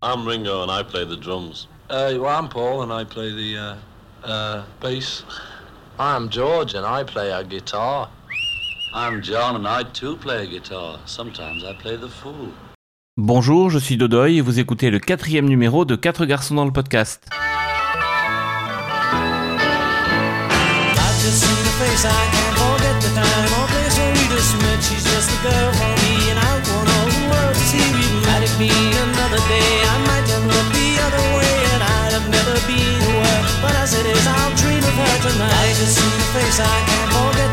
I'm 0.00 0.24
Ringo 0.24 0.62
and 0.62 0.70
I 0.70 0.84
play 0.84 1.04
the 1.04 1.16
drums. 1.16 1.66
Uh, 1.90 2.14
well, 2.20 2.26
I'm 2.26 2.48
Paul 2.48 2.82
and 2.82 2.92
I 2.92 3.02
play 3.02 3.32
the 3.32 3.58
uh, 3.58 3.74
uh, 4.24 4.64
bass. 4.80 5.24
I'm 5.98 6.28
George 6.28 6.74
and 6.74 6.86
I 6.86 7.02
play 7.02 7.32
a 7.32 7.42
guitar. 7.42 8.08
I'm 8.94 9.20
John 9.22 9.56
and 9.56 9.66
I 9.66 9.82
too 9.92 10.16
play 10.16 10.44
a 10.44 10.46
guitar. 10.46 11.00
Sometimes 11.04 11.64
I 11.64 11.72
play 11.82 11.96
the 11.96 12.08
fool. 12.08 12.52
Bonjour, 13.16 13.70
je 13.70 13.78
suis 13.80 13.96
Dodoy 13.96 14.36
et 14.36 14.40
vous 14.40 14.60
écoutez 14.60 14.90
le 14.90 15.00
quatrième 15.00 15.48
numéro 15.48 15.84
de 15.84 15.96
4 15.96 16.26
garçons 16.26 16.54
dans 16.54 16.64
le 16.64 16.70
podcast. 16.70 17.28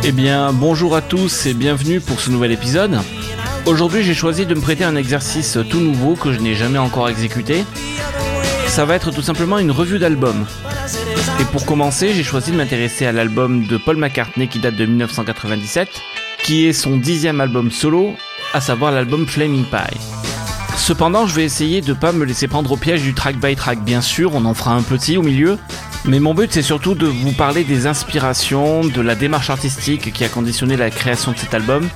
Eh 0.04 0.12
bien, 0.12 0.54
bonjour 0.54 0.96
à 0.96 1.02
tous 1.02 1.46
et 1.46 1.54
bienvenue 1.54 2.00
pour 2.00 2.20
ce 2.20 2.30
nouvel 2.30 2.52
épisode. 2.52 3.00
Aujourd'hui, 3.66 4.04
j'ai 4.04 4.14
choisi 4.14 4.46
de 4.46 4.54
me 4.54 4.62
prêter 4.62 4.84
un 4.84 4.96
exercice 4.96 5.58
tout 5.70 5.80
nouveau 5.80 6.16
que 6.16 6.32
je 6.32 6.40
n'ai 6.40 6.54
jamais 6.54 6.78
encore 6.78 7.10
exécuté. 7.10 7.66
Ça 8.68 8.86
va 8.86 8.96
être 8.96 9.12
tout 9.12 9.22
simplement 9.22 9.58
une 9.58 9.72
revue 9.72 10.00
d'album. 10.00 10.46
Et 11.40 11.46
pour 11.46 11.66
commencer, 11.66 12.14
j'ai 12.14 12.24
choisi 12.24 12.52
de 12.52 12.58
m'intéresser 12.58 13.06
à 13.06 13.12
l'album 13.12 13.66
de 13.66 13.78
Paul 13.78 13.98
McCartney 13.98 14.48
qui 14.48 14.60
date 14.60 14.76
de 14.76 14.86
1997, 14.86 15.90
qui 16.44 16.68
est 16.68 16.74
son 16.74 16.98
dixième 16.98 17.42
album 17.42 17.72
solo, 17.72 18.16
à 18.54 18.62
savoir 18.62 18.92
l'album 18.92 19.26
Flaming 19.26 19.66
Pie. 19.66 20.00
Cependant, 20.78 21.26
je 21.26 21.34
vais 21.34 21.44
essayer 21.44 21.82
de 21.82 21.94
pas 21.94 22.12
me 22.12 22.26
laisser 22.26 22.48
prendre 22.48 22.72
au 22.72 22.78
piège 22.78 23.02
du 23.02 23.14
track 23.14 23.38
by 23.38 23.56
track, 23.56 23.84
bien 23.84 24.02
sûr, 24.02 24.36
on 24.36 24.46
en 24.46 24.54
fera 24.54 24.76
un 24.76 24.84
petit 24.84 25.18
au 25.18 25.24
milieu, 25.24 25.58
mais 26.08 26.20
mon 26.20 26.34
but 26.34 26.52
c'est 26.52 26.62
surtout 26.62 26.96
de 26.96 27.08
vous 27.08 27.32
parler 27.32 27.64
des 27.64 27.88
inspirations, 27.88 28.82
de 28.82 29.02
la 29.02 29.16
démarche 29.16 29.50
artistique 29.50 30.14
qui 30.14 30.24
a 30.24 30.30
conditionné 30.30 30.78
la 30.78 30.90
création 30.90 31.32
de 31.32 31.38
cet 31.38 31.54
album, 31.54 31.88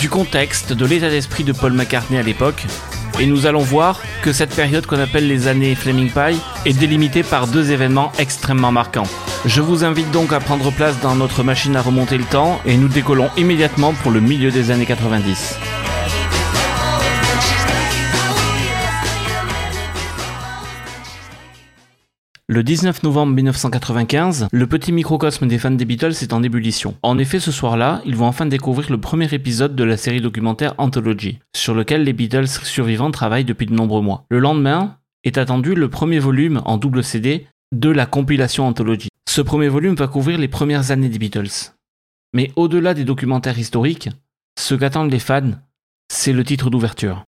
du 0.00 0.08
contexte, 0.08 0.72
de 0.72 0.86
l'état 0.86 1.10
d'esprit 1.10 1.44
de 1.44 1.52
Paul 1.52 1.72
McCartney 1.72 2.18
à 2.18 2.22
l'époque, 2.22 2.66
et 3.20 3.26
nous 3.26 3.46
allons 3.46 3.60
voir 3.60 4.00
que 4.22 4.32
cette 4.32 4.54
période 4.54 4.86
qu'on 4.86 4.98
appelle 4.98 5.28
les 5.28 5.46
années 5.46 5.74
Flaming 5.74 6.10
Pie 6.10 6.40
est 6.64 6.78
délimitée 6.78 7.22
par 7.22 7.46
deux 7.46 7.70
événements 7.70 8.12
extrêmement 8.18 8.72
marquants. 8.72 9.06
Je 9.44 9.60
vous 9.60 9.84
invite 9.84 10.10
donc 10.10 10.32
à 10.32 10.40
prendre 10.40 10.72
place 10.72 10.98
dans 11.00 11.14
notre 11.14 11.42
machine 11.42 11.76
à 11.76 11.82
remonter 11.82 12.18
le 12.18 12.24
temps 12.24 12.60
et 12.64 12.76
nous 12.76 12.88
décollons 12.88 13.30
immédiatement 13.36 13.92
pour 13.92 14.10
le 14.10 14.20
milieu 14.20 14.50
des 14.50 14.70
années 14.70 14.86
90. 14.86 15.83
Le 22.54 22.62
19 22.62 23.02
novembre 23.02 23.32
1995, 23.32 24.46
le 24.52 24.66
petit 24.68 24.92
microcosme 24.92 25.48
des 25.48 25.58
fans 25.58 25.72
des 25.72 25.84
Beatles 25.84 26.14
est 26.22 26.32
en 26.32 26.40
ébullition. 26.44 26.94
En 27.02 27.18
effet, 27.18 27.40
ce 27.40 27.50
soir-là, 27.50 28.00
ils 28.06 28.14
vont 28.14 28.26
enfin 28.26 28.46
découvrir 28.46 28.92
le 28.92 29.00
premier 29.00 29.34
épisode 29.34 29.74
de 29.74 29.82
la 29.82 29.96
série 29.96 30.20
documentaire 30.20 30.76
Anthology, 30.78 31.40
sur 31.52 31.74
lequel 31.74 32.04
les 32.04 32.12
Beatles 32.12 32.46
survivants 32.46 33.10
travaillent 33.10 33.44
depuis 33.44 33.66
de 33.66 33.74
nombreux 33.74 34.02
mois. 34.02 34.24
Le 34.30 34.38
lendemain 34.38 34.98
est 35.24 35.36
attendu 35.36 35.74
le 35.74 35.90
premier 35.90 36.20
volume 36.20 36.62
en 36.64 36.76
double 36.76 37.02
CD 37.02 37.48
de 37.72 37.90
la 37.90 38.06
compilation 38.06 38.68
Anthology. 38.68 39.08
Ce 39.28 39.40
premier 39.40 39.66
volume 39.66 39.96
va 39.96 40.06
couvrir 40.06 40.38
les 40.38 40.46
premières 40.46 40.92
années 40.92 41.08
des 41.08 41.18
Beatles. 41.18 41.72
Mais 42.34 42.52
au-delà 42.54 42.94
des 42.94 43.02
documentaires 43.02 43.58
historiques, 43.58 44.10
ce 44.56 44.76
qu'attendent 44.76 45.10
les 45.10 45.18
fans, 45.18 45.54
c'est 46.08 46.32
le 46.32 46.44
titre 46.44 46.70
d'ouverture. 46.70 47.24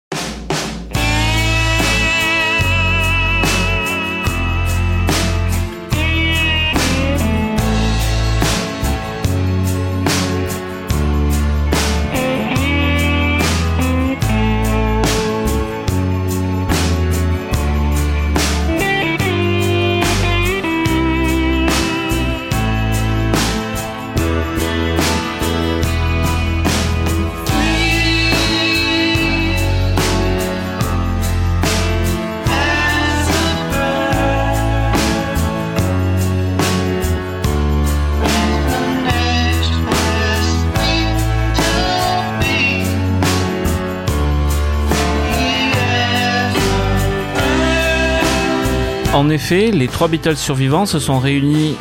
En 49.14 49.30
effet, 49.30 49.70
les 49.70 49.86
trois 49.86 50.08
Beatles 50.08 50.36
survivants 50.36 50.86
se 50.86 50.98
sont 50.98 51.20
réunis 51.20 51.76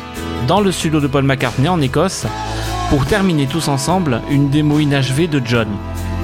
dans 0.46 0.60
le 0.60 0.70
studio 0.70 1.00
de 1.00 1.08
Paul 1.08 1.24
McCartney 1.24 1.68
en 1.68 1.80
Écosse 1.80 2.26
pour 2.90 3.06
terminer 3.06 3.48
tous 3.48 3.66
ensemble 3.66 4.22
une 4.30 4.50
démo 4.50 4.78
inachevée 4.78 5.26
de 5.26 5.42
John, 5.44 5.66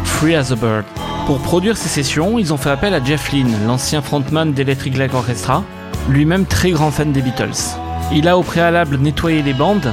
Free 0.05 0.37
as 0.37 0.53
a 0.53 0.55
Bird. 0.55 0.85
Pour 1.27 1.41
produire 1.41 1.77
ces 1.77 1.89
sessions, 1.89 2.39
ils 2.39 2.53
ont 2.53 2.57
fait 2.57 2.71
appel 2.71 2.95
à 2.95 3.03
Jeff 3.03 3.33
Lynne, 3.33 3.59
l'ancien 3.67 4.03
frontman 4.03 4.53
d'Electric 4.53 4.97
Light 4.97 5.13
Orchestra, 5.13 5.65
lui-même 6.09 6.47
très 6.47 6.71
grand 6.71 6.93
fan 6.93 7.11
des 7.11 7.23
Beatles. 7.23 7.75
Il 8.13 8.29
a 8.29 8.39
au 8.39 8.45
préalable 8.45 8.97
nettoyé 8.99 9.43
les 9.43 9.53
bandes 9.53 9.93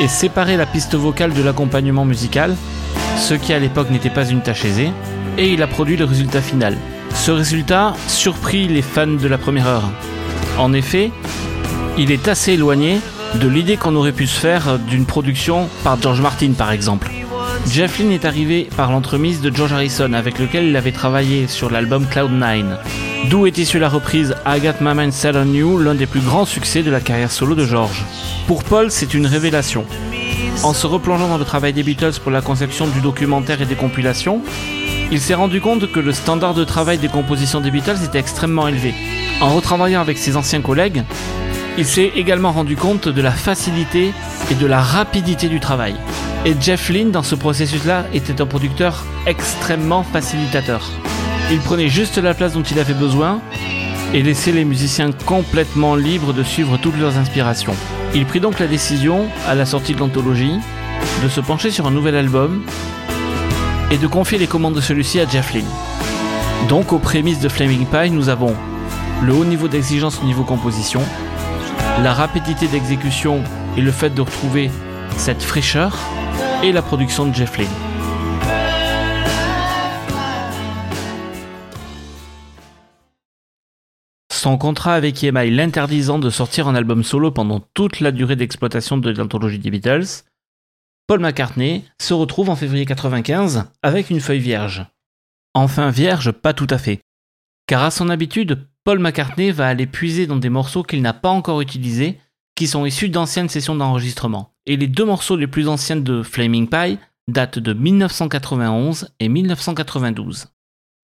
et 0.00 0.08
séparé 0.08 0.56
la 0.56 0.66
piste 0.66 0.96
vocale 0.96 1.32
de 1.32 1.44
l'accompagnement 1.44 2.04
musical, 2.04 2.56
ce 3.18 3.34
qui 3.34 3.52
à 3.52 3.60
l'époque 3.60 3.90
n'était 3.90 4.10
pas 4.10 4.28
une 4.28 4.42
tâche 4.42 4.64
aisée, 4.64 4.90
et 5.38 5.48
il 5.48 5.62
a 5.62 5.68
produit 5.68 5.96
le 5.96 6.06
résultat 6.06 6.40
final. 6.40 6.76
Ce 7.14 7.30
résultat 7.30 7.94
surprit 8.08 8.66
les 8.66 8.82
fans 8.82 9.06
de 9.06 9.28
la 9.28 9.38
première 9.38 9.68
heure. 9.68 9.92
En 10.58 10.72
effet, 10.72 11.10
il 11.98 12.10
est 12.10 12.28
assez 12.28 12.52
éloigné 12.52 13.00
de 13.34 13.48
l'idée 13.48 13.76
qu'on 13.76 13.94
aurait 13.96 14.12
pu 14.12 14.26
se 14.26 14.38
faire 14.38 14.78
d'une 14.78 15.04
production 15.04 15.68
par 15.84 16.00
George 16.00 16.20
Martin 16.20 16.52
par 16.52 16.70
exemple. 16.70 17.10
Jeff 17.70 17.98
Lynne 17.98 18.12
est 18.12 18.24
arrivé 18.24 18.68
par 18.76 18.92
l'entremise 18.92 19.40
de 19.40 19.54
George 19.54 19.72
Harrison 19.72 20.12
avec 20.12 20.38
lequel 20.38 20.66
il 20.66 20.76
avait 20.76 20.92
travaillé 20.92 21.48
sur 21.48 21.70
l'album 21.70 22.04
Cloud9, 22.04 22.64
d'où 23.28 23.46
est 23.46 23.58
issue 23.58 23.78
la 23.78 23.88
reprise 23.88 24.36
I 24.46 24.60
Got 24.60 24.80
My 24.80 24.94
Mind 24.94 25.12
Set 25.12 25.36
on 25.36 25.52
You, 25.52 25.78
l'un 25.78 25.94
des 25.94 26.06
plus 26.06 26.20
grands 26.20 26.44
succès 26.44 26.82
de 26.82 26.90
la 26.90 27.00
carrière 27.00 27.30
solo 27.30 27.54
de 27.54 27.64
George. 27.64 28.04
Pour 28.46 28.62
Paul, 28.62 28.90
c'est 28.90 29.14
une 29.14 29.26
révélation. 29.26 29.84
En 30.62 30.72
se 30.72 30.86
replongeant 30.86 31.28
dans 31.28 31.38
le 31.38 31.44
travail 31.44 31.72
des 31.72 31.82
Beatles 31.82 32.20
pour 32.22 32.30
la 32.30 32.40
conception 32.40 32.86
du 32.86 33.00
documentaire 33.00 33.60
et 33.60 33.66
des 33.66 33.74
compilations, 33.74 34.42
il 35.10 35.20
s'est 35.20 35.34
rendu 35.34 35.60
compte 35.60 35.90
que 35.90 36.00
le 36.00 36.12
standard 36.12 36.54
de 36.54 36.64
travail 36.64 36.98
des 36.98 37.08
compositions 37.08 37.60
des 37.60 37.70
Beatles 37.70 38.04
était 38.04 38.18
extrêmement 38.18 38.68
élevé. 38.68 38.94
En 39.40 39.50
retravaillant 39.50 40.00
avec 40.00 40.16
ses 40.16 40.36
anciens 40.36 40.62
collègues, 40.62 41.04
il 41.76 41.84
s'est 41.84 42.12
également 42.16 42.52
rendu 42.52 42.74
compte 42.74 43.08
de 43.08 43.20
la 43.20 43.30
facilité 43.30 44.12
et 44.50 44.54
de 44.54 44.66
la 44.66 44.80
rapidité 44.80 45.48
du 45.48 45.60
travail. 45.60 45.94
Et 46.46 46.54
Jeff 46.58 46.88
Lynne, 46.88 47.10
dans 47.10 47.22
ce 47.22 47.34
processus-là, 47.34 48.06
était 48.14 48.40
un 48.40 48.46
producteur 48.46 49.04
extrêmement 49.26 50.02
facilitateur. 50.04 50.90
Il 51.50 51.58
prenait 51.58 51.88
juste 51.88 52.16
la 52.16 52.32
place 52.32 52.54
dont 52.54 52.62
il 52.62 52.78
avait 52.78 52.94
besoin 52.94 53.40
et 54.14 54.22
laissait 54.22 54.52
les 54.52 54.64
musiciens 54.64 55.12
complètement 55.12 55.96
libres 55.96 56.32
de 56.32 56.42
suivre 56.42 56.78
toutes 56.78 56.98
leurs 56.98 57.18
inspirations. 57.18 57.74
Il 58.14 58.24
prit 58.24 58.40
donc 58.40 58.58
la 58.58 58.66
décision, 58.66 59.26
à 59.46 59.54
la 59.54 59.66
sortie 59.66 59.94
de 59.94 60.00
l'anthologie, 60.00 60.58
de 61.22 61.28
se 61.28 61.40
pencher 61.40 61.70
sur 61.70 61.86
un 61.86 61.90
nouvel 61.90 62.16
album 62.16 62.62
et 63.90 63.98
de 63.98 64.06
confier 64.06 64.38
les 64.38 64.46
commandes 64.46 64.74
de 64.74 64.80
celui-ci 64.80 65.20
à 65.20 65.28
Jeff 65.28 65.52
Lynne. 65.52 65.66
Donc 66.70 66.94
aux 66.94 66.98
prémices 66.98 67.40
de 67.40 67.50
Flaming 67.50 67.84
Pie, 67.84 68.10
nous 68.10 68.30
avons 68.30 68.54
le 69.22 69.32
haut 69.34 69.44
niveau 69.44 69.68
d'exigence 69.68 70.20
au 70.22 70.24
niveau 70.24 70.44
composition, 70.44 71.00
la 72.02 72.12
rapidité 72.12 72.68
d'exécution 72.68 73.42
et 73.76 73.80
le 73.80 73.90
fait 73.90 74.10
de 74.10 74.20
retrouver 74.20 74.70
cette 75.16 75.42
fraîcheur, 75.42 75.96
et 76.62 76.72
la 76.72 76.82
production 76.82 77.26
de 77.26 77.34
Jeff 77.34 77.58
Lynne. 77.58 77.68
Son 84.32 84.58
contrat 84.58 84.94
avec 84.94 85.22
EMI 85.22 85.50
l'interdisant 85.50 86.18
de 86.18 86.30
sortir 86.30 86.68
un 86.68 86.74
album 86.74 87.02
solo 87.02 87.30
pendant 87.30 87.60
toute 87.74 88.00
la 88.00 88.12
durée 88.12 88.36
d'exploitation 88.36 88.96
de 88.96 89.10
l'anthologie 89.10 89.58
des 89.58 89.70
Beatles, 89.70 90.24
Paul 91.06 91.20
McCartney 91.20 91.84
se 92.00 92.14
retrouve 92.14 92.50
en 92.50 92.56
février 92.56 92.84
1995 92.84 93.64
avec 93.82 94.10
une 94.10 94.20
feuille 94.20 94.40
vierge. 94.40 94.86
Enfin 95.54 95.90
vierge, 95.90 96.32
pas 96.32 96.52
tout 96.52 96.66
à 96.70 96.78
fait. 96.78 97.00
Car 97.66 97.82
à 97.82 97.90
son 97.90 98.08
habitude, 98.08 98.66
Paul 98.86 99.00
McCartney 99.00 99.50
va 99.50 99.66
aller 99.66 99.88
puiser 99.88 100.28
dans 100.28 100.36
des 100.36 100.48
morceaux 100.48 100.84
qu'il 100.84 101.02
n'a 101.02 101.12
pas 101.12 101.30
encore 101.30 101.60
utilisés, 101.60 102.20
qui 102.54 102.68
sont 102.68 102.86
issus 102.86 103.08
d'anciennes 103.08 103.48
sessions 103.48 103.74
d'enregistrement. 103.74 104.54
Et 104.64 104.76
les 104.76 104.86
deux 104.86 105.04
morceaux 105.04 105.34
les 105.34 105.48
plus 105.48 105.66
anciens 105.66 105.96
de 105.96 106.22
Flaming 106.22 106.68
Pie 106.68 107.00
datent 107.26 107.58
de 107.58 107.72
1991 107.72 109.08
et 109.18 109.28
1992. 109.28 110.46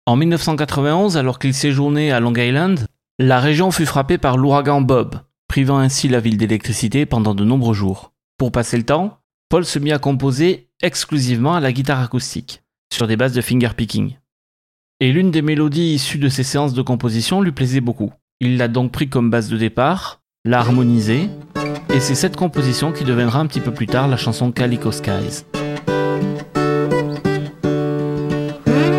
En 0.06 0.16
1991, 0.16 1.18
alors 1.18 1.40
qu'il 1.40 1.54
séjournait 1.54 2.12
à 2.12 2.22
Long 2.22 2.34
Island, 2.34 2.86
la 3.20 3.42
région 3.42 3.70
fut 3.72 3.86
frappée 3.86 4.18
par 4.18 4.38
l'ouragan 4.38 4.80
Bob, 4.80 5.20
privant 5.50 5.80
ainsi 5.80 6.08
la 6.08 6.22
ville 6.22 6.38
d'électricité 6.38 7.06
pendant 7.06 7.36
de 7.36 7.44
nombreux 7.44 7.74
jours. 7.74 8.14
Pour 8.38 8.54
passer 8.54 8.78
le 8.78 8.86
temps, 8.86 9.20
Paul 9.50 9.66
se 9.66 9.78
mit 9.78 9.92
à 9.92 10.00
composer 10.00 10.70
exclusivement 10.82 11.56
à 11.56 11.60
la 11.60 11.74
guitare 11.74 12.00
acoustique, 12.00 12.64
sur 12.94 13.08
des 13.08 13.18
bases 13.18 13.34
de 13.34 13.42
fingerpicking. 13.42 14.16
Et 15.00 15.12
l'une 15.12 15.30
des 15.30 15.44
mélodies 15.44 15.94
issues 15.94 16.18
de 16.18 16.28
ces 16.28 16.42
séances 16.42 16.74
de 16.74 16.82
composition 16.82 17.42
lui 17.42 17.52
plaisait 17.52 17.82
beaucoup. 17.82 18.12
Il 18.40 18.58
l'a 18.58 18.68
donc 18.68 18.92
pris 18.92 19.08
comme 19.08 19.30
base 19.30 19.48
de 19.48 19.56
départ, 19.56 20.22
l'a 20.44 20.58
harmonisée, 20.58 21.30
et 21.94 22.00
c'est 22.00 22.16
cette 22.16 22.36
composition 22.36 22.92
qui 22.92 23.04
deviendra 23.04 23.40
un 23.40 23.46
petit 23.46 23.60
peu 23.60 23.72
plus 23.72 23.86
tard 23.86 24.08
la 24.08 24.18
chanson 24.18 24.52
Calico 24.52 24.92
Skies. 24.92 25.46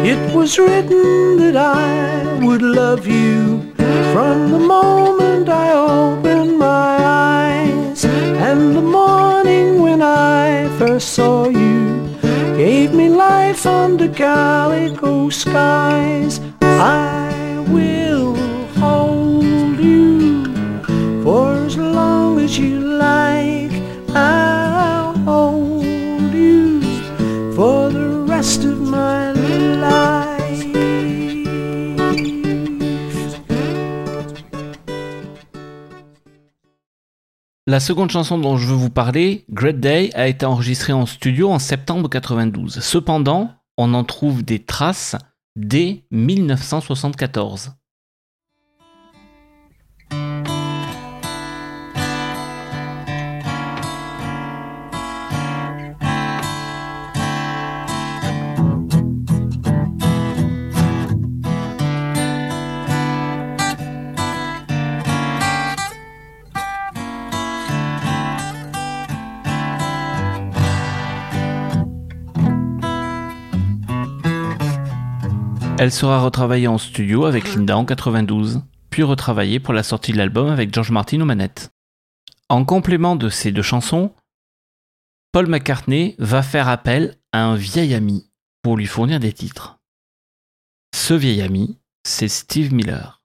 It 0.05 0.19
was 0.33 0.57
written 0.57 1.53
that 1.53 1.57
I 1.57 2.45
would 2.45 2.63
love 2.63 3.05
you 3.05 3.63
from 4.13 4.53
the 4.53 4.65
moment 4.65 5.49
I 5.49 5.73
opened 5.75 6.59
my 6.59 6.97
eyes. 7.01 8.05
And 8.05 8.73
the 8.73 8.83
morning 8.83 9.83
when 9.83 10.01
I 10.01 10.69
first 10.79 11.09
saw 11.09 11.49
you 11.49 11.98
gave 12.59 12.93
me 12.93 13.09
life 13.09 13.65
under 13.67 14.09
calico 14.09 15.31
skies. 15.31 16.41
I 16.61 17.65
will 17.69 18.35
hold 18.81 19.79
you 19.79 20.45
for 21.23 21.55
as 21.55 21.77
long 21.77 22.41
as 22.41 22.59
you 22.59 22.81
like. 22.81 23.71
I'll 24.13 25.17
hold 25.19 25.85
you 26.35 26.81
for 27.55 27.91
the 27.91 28.25
rest 28.27 28.65
of 28.65 28.78
La 37.69 37.81
seconde 37.81 38.11
chanson 38.11 38.39
dont 38.39 38.57
je 38.57 38.67
veux 38.67 38.75
vous 38.75 38.89
parler, 38.89 39.45
Great 39.51 39.79
Day, 39.79 40.09
a 40.15 40.27
été 40.27 40.47
enregistrée 40.47 40.95
en 40.95 41.05
studio 41.05 41.51
en 41.51 41.59
septembre 41.59 42.09
92. 42.09 42.81
Cependant, 42.81 43.51
on 43.77 43.93
en 43.93 44.05
trouve 44.05 44.43
des 44.43 44.65
traces 44.65 45.17
dès 45.55 46.03
1974. 46.11 47.73
Elle 75.81 75.93
sera 75.93 76.21
retravaillée 76.21 76.67
en 76.67 76.77
studio 76.77 77.25
avec 77.25 77.55
Linda 77.55 77.79
en 77.79 77.85
92, 77.85 78.63
puis 78.91 79.05
retravaillée 79.05 79.61
pour 79.61 79.73
la 79.73 79.85
sortie 79.85 80.11
de 80.11 80.17
l'album 80.17 80.49
avec 80.49 80.75
George 80.75 80.91
Martin 80.91 81.21
aux 81.21 81.25
manettes. 81.25 81.71
En 82.49 82.65
complément 82.65 83.15
de 83.15 83.29
ces 83.29 83.53
deux 83.53 83.63
chansons, 83.63 84.13
Paul 85.31 85.47
McCartney 85.47 86.17
va 86.19 86.43
faire 86.43 86.67
appel 86.67 87.17
à 87.33 87.45
un 87.45 87.55
vieil 87.55 87.95
ami 87.95 88.29
pour 88.63 88.77
lui 88.77 88.87
fournir 88.87 89.21
des 89.21 89.33
titres. 89.33 89.79
Ce 90.97 91.15
vieil 91.15 91.43
ami, 91.43 91.79
c'est 92.03 92.27
Steve 92.27 92.75
Miller. 92.75 93.23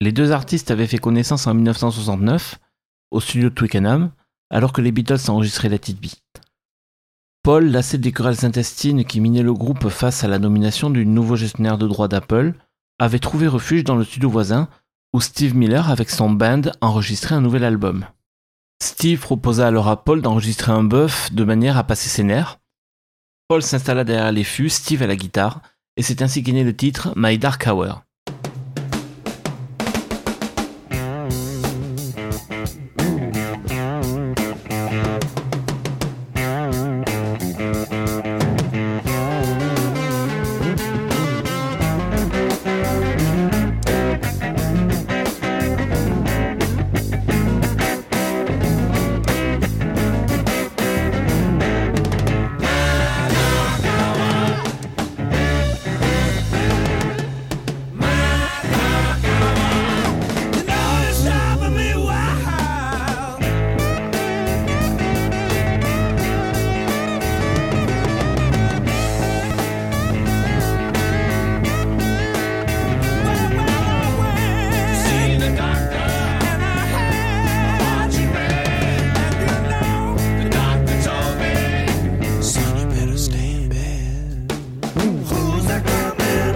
Les 0.00 0.10
deux 0.10 0.32
artistes 0.32 0.72
avaient 0.72 0.88
fait 0.88 0.98
connaissance 0.98 1.46
en 1.46 1.54
1969 1.54 2.58
au 3.12 3.20
studio 3.20 3.50
de 3.50 3.54
Twickenham, 3.54 4.10
alors 4.50 4.72
que 4.72 4.80
les 4.80 4.90
Beatles 4.90 5.30
enregistraient 5.30 5.68
la 5.68 5.76
It 5.76 6.00
Beat. 6.00 6.23
Paul, 7.44 7.66
lassé 7.66 7.98
des 7.98 8.10
querelles 8.10 8.46
intestines 8.46 9.04
qui 9.04 9.20
minaient 9.20 9.42
le 9.42 9.52
groupe 9.52 9.90
face 9.90 10.24
à 10.24 10.28
la 10.28 10.38
nomination 10.38 10.88
du 10.88 11.04
nouveau 11.04 11.36
gestionnaire 11.36 11.76
de 11.76 11.86
droits 11.86 12.08
d'Apple, 12.08 12.54
avait 12.98 13.18
trouvé 13.18 13.46
refuge 13.46 13.84
dans 13.84 13.96
le 13.96 14.04
studio 14.04 14.30
voisin 14.30 14.66
où 15.12 15.20
Steve 15.20 15.54
Miller, 15.54 15.90
avec 15.90 16.08
son 16.08 16.30
band, 16.30 16.62
enregistrait 16.80 17.34
un 17.34 17.42
nouvel 17.42 17.64
album. 17.64 18.06
Steve 18.82 19.20
proposa 19.20 19.66
alors 19.66 19.88
à 19.88 20.02
Paul 20.02 20.22
d'enregistrer 20.22 20.72
un 20.72 20.84
buff 20.84 21.34
de 21.34 21.44
manière 21.44 21.76
à 21.76 21.84
passer 21.84 22.08
ses 22.08 22.24
nerfs. 22.24 22.60
Paul 23.46 23.62
s'installa 23.62 24.04
derrière 24.04 24.32
les 24.32 24.42
fûts, 24.42 24.70
Steve 24.70 25.02
à 25.02 25.06
la 25.06 25.14
guitare, 25.14 25.60
et 25.98 26.02
c'est 26.02 26.22
ainsi 26.22 26.42
qu'est 26.42 26.52
né 26.52 26.64
le 26.64 26.74
titre 26.74 27.12
My 27.14 27.36
Dark 27.36 27.66
Hour. 27.66 28.04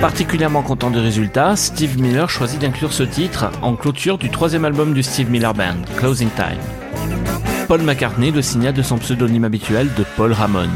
Particulièrement 0.01 0.63
content 0.63 0.93
du 0.93 0.99
résultat, 1.01 1.57
Steve 1.57 2.01
Miller 2.01 2.31
choisit 2.31 2.61
d'inclure 2.61 2.93
ce 2.93 3.03
titre 3.03 3.51
en 3.63 3.75
clôture 3.75 4.17
du 4.17 4.31
troisième 4.31 4.65
album 4.65 4.95
du 4.95 5.03
Steve 5.03 5.29
Miller 5.29 5.53
Band, 5.55 5.83
Closing 5.97 6.31
Time. 6.37 6.61
Paul 7.67 7.83
McCartney 7.83 8.31
le 8.31 8.41
signa 8.41 8.71
de 8.71 8.81
son 8.81 8.99
pseudonyme 8.99 9.43
habituel 9.43 9.93
de 9.95 10.05
Paul 10.17 10.33
Ramon. 10.33 10.69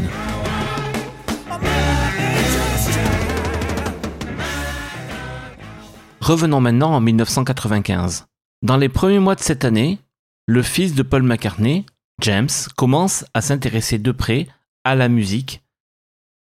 Revenons 6.21 6.61
maintenant 6.61 6.91
en 6.93 7.01
1995. 7.01 8.27
Dans 8.63 8.77
les 8.77 8.89
premiers 8.89 9.21
mois 9.21 9.37
de 9.37 9.41
cette 9.41 9.65
année, 9.65 10.01
le 10.47 10.63
fils 10.63 10.97
de 10.97 11.05
Paul 11.05 11.23
McCartney, 11.23 11.87
James, 12.21 12.49
commence 12.77 13.25
à 13.35 13.41
s'intéresser 13.41 14.01
de 14.01 14.11
près 14.11 14.49
à 14.83 14.97
la 14.97 15.09
musique 15.09 15.63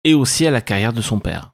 et 0.05 0.15
aussi 0.15 0.47
à 0.47 0.53
la 0.53 0.61
carrière 0.61 0.93
de 0.93 1.03
son 1.03 1.19
père. 1.19 1.53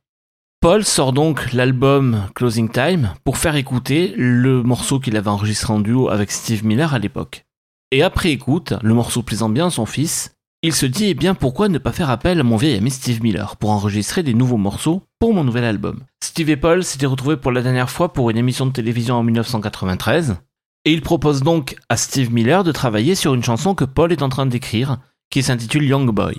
Paul 0.60 0.84
sort 0.84 1.12
donc 1.12 1.52
l'album 1.52 2.28
Closing 2.34 2.70
Time 2.70 3.14
pour 3.24 3.36
faire 3.36 3.56
écouter 3.56 4.14
le 4.16 4.62
morceau 4.62 4.98
qu'il 4.98 5.16
avait 5.16 5.28
enregistré 5.28 5.72
en 5.72 5.80
duo 5.80 6.08
avec 6.08 6.30
Steve 6.32 6.64
Miller 6.64 6.94
à 6.94 6.98
l'époque. 6.98 7.44
Et 7.92 8.02
après 8.02 8.30
écoute, 8.30 8.72
le 8.82 8.94
morceau 8.94 9.22
plaisant 9.22 9.48
bien 9.48 9.66
à 9.66 9.70
son 9.70 9.86
fils, 9.86 10.34
il 10.62 10.72
se 10.72 10.86
dit 10.86 11.06
eh 11.06 11.14
bien 11.14 11.34
pourquoi 11.34 11.68
ne 11.68 11.78
pas 11.78 11.92
faire 11.92 12.10
appel 12.10 12.40
à 12.40 12.42
mon 12.42 12.56
vieil 12.56 12.76
ami 12.76 12.90
Steve 12.90 13.22
Miller 13.22 13.56
pour 13.56 13.70
enregistrer 13.70 14.22
des 14.22 14.34
nouveaux 14.34 14.56
morceaux 14.56 15.02
pour 15.20 15.34
mon 15.34 15.44
nouvel 15.44 15.64
album. 15.64 16.00
Steve 16.24 16.50
et 16.50 16.56
Paul 16.56 16.82
s'étaient 16.82 17.06
retrouvés 17.06 17.36
pour 17.36 17.52
la 17.52 17.62
dernière 17.62 17.90
fois 17.90 18.12
pour 18.12 18.30
une 18.30 18.38
émission 18.38 18.66
de 18.66 18.72
télévision 18.72 19.16
en 19.16 19.22
1993, 19.22 20.36
et 20.84 20.92
il 20.92 21.02
propose 21.02 21.42
donc 21.42 21.76
à 21.88 21.96
Steve 21.96 22.32
Miller 22.32 22.64
de 22.64 22.72
travailler 22.72 23.14
sur 23.14 23.34
une 23.34 23.44
chanson 23.44 23.74
que 23.74 23.84
Paul 23.84 24.10
est 24.10 24.22
en 24.22 24.28
train 24.28 24.46
d'écrire, 24.46 24.98
qui 25.30 25.42
s'intitule 25.42 25.84
Young 25.84 26.10
Boy. 26.10 26.38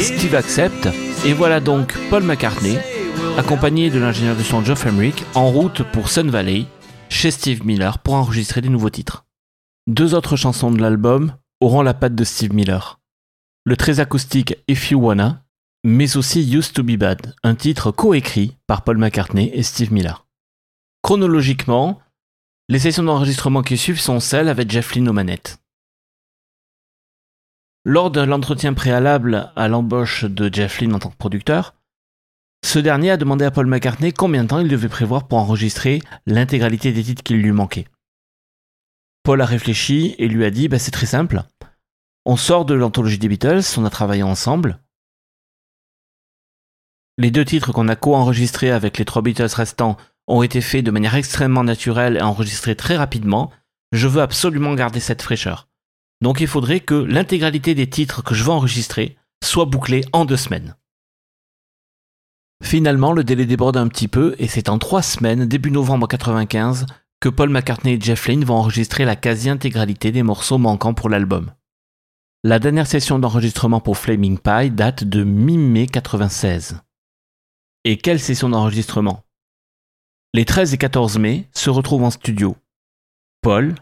Steve 0.00 0.34
accepte, 0.34 0.88
et 1.24 1.32
voilà 1.32 1.60
donc 1.60 1.94
Paul 2.10 2.22
McCartney, 2.22 2.78
accompagné 3.38 3.90
de 3.90 3.98
l'ingénieur 3.98 4.36
de 4.36 4.42
son 4.42 4.64
Geoff 4.64 4.86
Emerick, 4.86 5.24
en 5.34 5.48
route 5.50 5.82
pour 5.82 6.08
Sun 6.08 6.30
Valley, 6.30 6.66
chez 7.08 7.30
Steve 7.30 7.64
Miller, 7.64 7.98
pour 7.98 8.14
enregistrer 8.14 8.60
des 8.60 8.68
nouveaux 8.68 8.90
titres. 8.90 9.24
Deux 9.86 10.14
autres 10.14 10.36
chansons 10.36 10.70
de 10.70 10.80
l'album 10.80 11.34
auront 11.60 11.82
la 11.82 11.94
patte 11.94 12.14
de 12.14 12.24
Steve 12.24 12.54
Miller. 12.54 13.00
Le 13.64 13.76
très 13.76 14.00
acoustique 14.00 14.56
If 14.68 14.90
You 14.90 15.00
Wanna, 15.00 15.42
mais 15.84 16.16
aussi 16.16 16.50
Used 16.50 16.72
to 16.72 16.82
Be 16.82 16.96
Bad, 16.96 17.34
un 17.42 17.54
titre 17.54 17.90
coécrit 17.90 18.56
par 18.66 18.82
Paul 18.82 18.98
McCartney 18.98 19.50
et 19.54 19.62
Steve 19.62 19.92
Miller. 19.92 20.26
Chronologiquement, 21.02 22.00
les 22.68 22.78
sessions 22.78 23.02
d'enregistrement 23.02 23.62
qui 23.62 23.76
suivent 23.76 24.00
sont 24.00 24.20
celles 24.20 24.48
avec 24.48 24.70
Jeff 24.70 24.94
Lynne 24.94 25.08
aux 25.08 25.12
manettes. 25.12 25.58
Lors 27.86 28.10
de 28.10 28.22
l'entretien 28.22 28.72
préalable 28.72 29.52
à 29.56 29.68
l'embauche 29.68 30.24
de 30.24 30.52
Jeff 30.52 30.80
Lynne 30.80 30.94
en 30.94 30.98
tant 30.98 31.10
que 31.10 31.18
producteur, 31.18 31.74
ce 32.64 32.78
dernier 32.78 33.10
a 33.10 33.18
demandé 33.18 33.44
à 33.44 33.50
Paul 33.50 33.66
McCartney 33.66 34.14
combien 34.14 34.44
de 34.44 34.48
temps 34.48 34.60
il 34.60 34.68
devait 34.68 34.88
prévoir 34.88 35.28
pour 35.28 35.36
enregistrer 35.36 36.00
l'intégralité 36.24 36.92
des 36.92 37.02
titres 37.02 37.22
qui 37.22 37.34
lui 37.34 37.52
manquaient. 37.52 37.86
Paul 39.22 39.42
a 39.42 39.44
réfléchi 39.44 40.14
et 40.16 40.28
lui 40.28 40.46
a 40.46 40.50
dit 40.50 40.68
bah, 40.68 40.78
c'est 40.78 40.92
très 40.92 41.04
simple. 41.04 41.42
On 42.24 42.36
sort 42.36 42.64
de 42.64 42.72
l'anthologie 42.72 43.18
des 43.18 43.28
Beatles, 43.28 43.60
on 43.76 43.84
a 43.84 43.90
travaillé 43.90 44.22
ensemble. 44.22 44.78
Les 47.18 47.30
deux 47.30 47.44
titres 47.44 47.72
qu'on 47.72 47.88
a 47.88 47.96
co-enregistrés 47.96 48.70
avec 48.70 48.96
les 48.96 49.04
trois 49.04 49.20
Beatles 49.20 49.54
restants 49.54 49.98
ont 50.26 50.42
été 50.42 50.62
faits 50.62 50.86
de 50.86 50.90
manière 50.90 51.16
extrêmement 51.16 51.64
naturelle 51.64 52.16
et 52.16 52.22
enregistrés 52.22 52.76
très 52.76 52.96
rapidement. 52.96 53.52
Je 53.92 54.08
veux 54.08 54.22
absolument 54.22 54.72
garder 54.72 55.00
cette 55.00 55.20
fraîcheur. 55.20 55.68
Donc 56.20 56.40
il 56.40 56.46
faudrait 56.46 56.80
que 56.80 56.94
l'intégralité 56.94 57.74
des 57.74 57.88
titres 57.88 58.22
que 58.22 58.34
je 58.34 58.44
veux 58.44 58.50
enregistrer 58.50 59.16
soit 59.42 59.66
bouclée 59.66 60.04
en 60.12 60.24
deux 60.24 60.36
semaines. 60.36 60.76
Finalement, 62.62 63.12
le 63.12 63.24
délai 63.24 63.44
déborde 63.44 63.76
un 63.76 63.88
petit 63.88 64.08
peu 64.08 64.34
et 64.38 64.48
c'est 64.48 64.68
en 64.68 64.78
trois 64.78 65.02
semaines, 65.02 65.46
début 65.46 65.70
novembre 65.70 66.06
1995, 66.08 66.86
que 67.20 67.28
Paul 67.28 67.50
McCartney 67.50 67.94
et 67.94 68.00
Jeff 68.00 68.26
Lynne 68.26 68.44
vont 68.44 68.56
enregistrer 68.56 69.04
la 69.04 69.16
quasi-intégralité 69.16 70.12
des 70.12 70.22
morceaux 70.22 70.58
manquants 70.58 70.94
pour 70.94 71.08
l'album. 71.08 71.52
La 72.42 72.58
dernière 72.58 72.86
session 72.86 73.18
d'enregistrement 73.18 73.80
pour 73.80 73.98
Flaming 73.98 74.38
Pie 74.38 74.70
date 74.70 75.04
de 75.04 75.24
mi-mai 75.24 75.86
96. 75.86 76.80
Et 77.84 77.98
quelle 77.98 78.20
session 78.20 78.48
d'enregistrement? 78.48 79.24
Les 80.32 80.44
13 80.44 80.74
et 80.74 80.78
14 80.78 81.18
mai 81.18 81.48
se 81.54 81.70
retrouvent 81.70 82.04
en 82.04 82.10
studio. 82.10 82.56
Paul, 83.40 83.74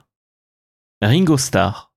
Ringo 1.00 1.38
Starr 1.38 1.91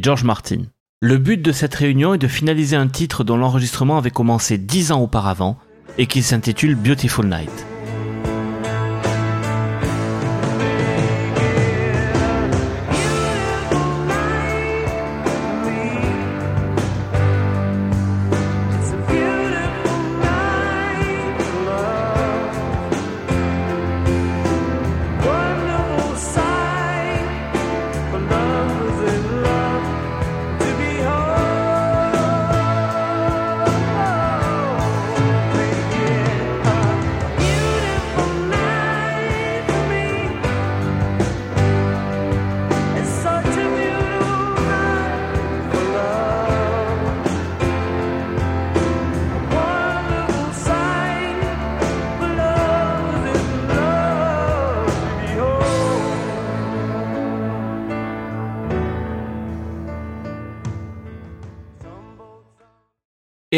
George 0.00 0.24
Martin. 0.24 0.62
Le 1.00 1.18
but 1.18 1.42
de 1.42 1.52
cette 1.52 1.74
réunion 1.74 2.14
est 2.14 2.18
de 2.18 2.28
finaliser 2.28 2.76
un 2.76 2.88
titre 2.88 3.24
dont 3.24 3.36
l'enregistrement 3.36 3.98
avait 3.98 4.10
commencé 4.10 4.58
dix 4.58 4.92
ans 4.92 5.00
auparavant 5.00 5.58
et 5.98 6.06
qui 6.06 6.22
s'intitule 6.22 6.76
Beautiful 6.76 7.26
Night. 7.26 7.71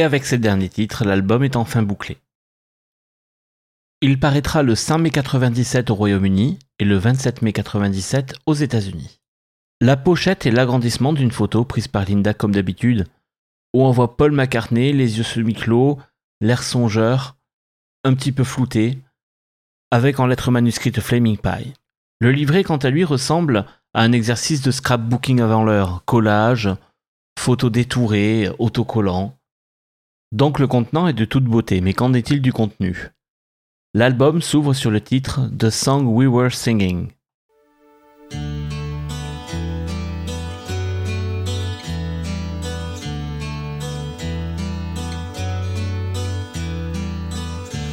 Avec 0.05 0.25
ces 0.25 0.39
derniers 0.39 0.69
titres, 0.69 1.05
l'album 1.05 1.43
est 1.43 1.57
enfin 1.57 1.83
bouclé. 1.83 2.19
Il 4.01 4.21
paraîtra 4.21 4.63
le 4.63 4.75
5 4.75 4.99
mai 4.99 5.11
97 5.11 5.91
au 5.91 5.95
Royaume-Uni 5.95 6.59
et 6.79 6.85
le 6.85 6.97
27 6.97 7.43
mai 7.43 7.53
97 7.53 8.35
aux 8.47 8.55
États-Unis. 8.55 9.21
La 9.81 9.97
pochette 9.97 10.47
est 10.47 10.51
l'agrandissement 10.51 11.13
d'une 11.13 11.31
photo 11.31 11.65
prise 11.65 11.89
par 11.89 12.05
Linda 12.05 12.35
comme 12.35 12.53
d'habitude, 12.53 13.07
où 13.75 13.83
on 13.85 13.91
voit 13.91 14.17
Paul 14.17 14.33
McCartney, 14.33 14.93
les 14.93 15.19
yeux 15.19 15.25
semi-clos, 15.25 15.99
l'air 16.41 16.63
songeur, 16.63 17.37
un 18.05 18.15
petit 18.15 18.33
peu 18.33 18.45
flouté, 18.45 18.99
avec 19.91 20.21
en 20.21 20.27
lettres 20.27 20.51
manuscrites 20.51 21.01
Flaming 21.01 21.39
Pie. 21.39 21.73
Le 22.21 22.31
livret, 22.31 22.63
quant 22.63 22.77
à 22.77 22.91
lui, 22.91 23.05
ressemble 23.05 23.67
à 23.95 24.03
un 24.03 24.13
exercice 24.13 24.63
de 24.63 24.71
scrapbooking 24.71 25.41
avant 25.41 25.65
l'heure, 25.65 26.05
collage, 26.05 26.71
photos 27.39 27.71
détourées, 27.71 28.51
autocollants. 28.59 29.37
Donc 30.35 30.59
le 30.59 30.67
contenant 30.67 31.07
est 31.07 31.13
de 31.13 31.25
toute 31.25 31.45
beauté, 31.45 31.81
mais 31.81 31.93
qu'en 31.93 32.13
est-il 32.13 32.43
du 32.43 32.53
contenu? 32.53 33.11
L'album 33.95 34.43
s'ouvre 34.43 34.73
sur 34.73 34.91
le 34.91 35.01
titre 35.01 35.49
The 35.57 35.71
Song 35.71 36.09
We 36.09 36.27
Were 36.27 36.51
Singing. 36.51 37.13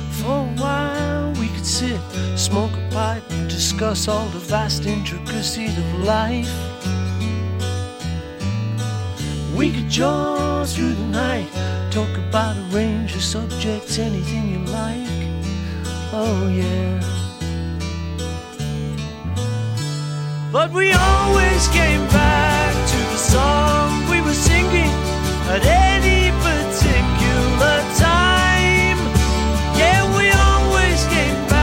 For 0.10 0.32
a 0.32 0.48
while 0.58 1.32
we 1.40 1.48
could 1.50 1.64
sit, 1.64 2.00
smoke 2.36 2.72
a 2.74 2.90
pipe, 2.90 3.48
discuss 3.50 4.08
all 4.08 4.26
the 4.30 4.44
vast 4.50 4.88
intricacies 4.88 5.78
of 5.78 6.08
life. 6.08 6.52
We 9.56 9.70
could 9.70 9.92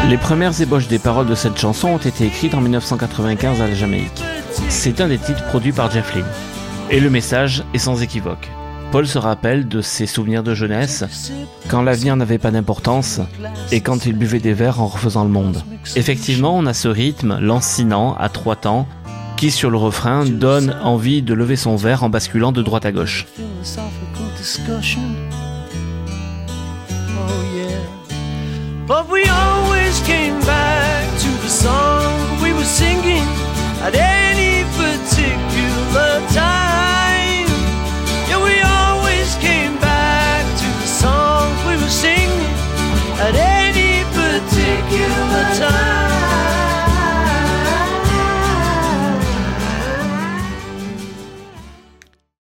Les 0.08 0.16
premières 0.16 0.60
ébauches 0.60 0.88
des 0.88 0.98
paroles 0.98 1.26
de 1.26 1.36
cette 1.36 1.56
chanson 1.56 1.90
ont 1.90 1.98
été 1.98 2.26
écrites 2.26 2.54
en 2.54 2.60
1995 2.60 3.60
à 3.60 3.68
la 3.68 3.74
Jamaïque. 3.74 4.24
C'est 4.68 5.00
un 5.00 5.06
des 5.06 5.18
titres 5.18 5.46
produits 5.46 5.72
par 5.72 5.88
Jeff 5.90 6.16
Lynne. 6.16 6.24
Et 6.90 6.98
le 6.98 7.10
message 7.10 7.62
est 7.74 7.78
sans 7.78 8.02
équivoque. 8.02 8.48
Paul 8.90 9.06
se 9.06 9.18
rappelle 9.18 9.68
de 9.68 9.82
ses 9.82 10.06
souvenirs 10.06 10.42
de 10.42 10.54
jeunesse, 10.54 11.04
quand 11.68 11.82
l'avenir 11.82 12.16
n'avait 12.16 12.38
pas 12.38 12.50
d'importance 12.50 13.20
et 13.70 13.82
quand 13.82 14.06
il 14.06 14.16
buvait 14.16 14.38
des 14.38 14.54
verres 14.54 14.80
en 14.80 14.86
refaisant 14.86 15.24
le 15.24 15.30
monde. 15.30 15.62
Effectivement, 15.94 16.56
on 16.56 16.64
a 16.64 16.72
ce 16.72 16.88
rythme 16.88 17.38
lancinant 17.38 18.16
à 18.18 18.30
trois 18.30 18.56
temps 18.56 18.88
qui, 19.36 19.50
sur 19.50 19.70
le 19.70 19.76
refrain, 19.76 20.24
donne 20.24 20.74
envie 20.82 21.22
de 21.22 21.34
lever 21.34 21.56
son 21.56 21.76
verre 21.76 22.02
en 22.02 22.08
basculant 22.08 22.50
de 22.50 22.62
droite 22.62 22.86
à 22.86 22.92
gauche. 22.92 23.26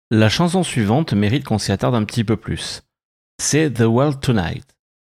La 0.09 0.29
chanson 0.29 0.63
suivante 0.63 1.11
mérite 1.11 1.43
qu'on 1.43 1.57
s'y 1.57 1.73
attarde 1.73 1.93
un 1.93 2.05
petit 2.05 2.23
peu 2.23 2.37
plus. 2.37 2.83
C'est 3.41 3.73
The 3.73 3.81
World 3.81 4.21
Tonight. 4.21 4.63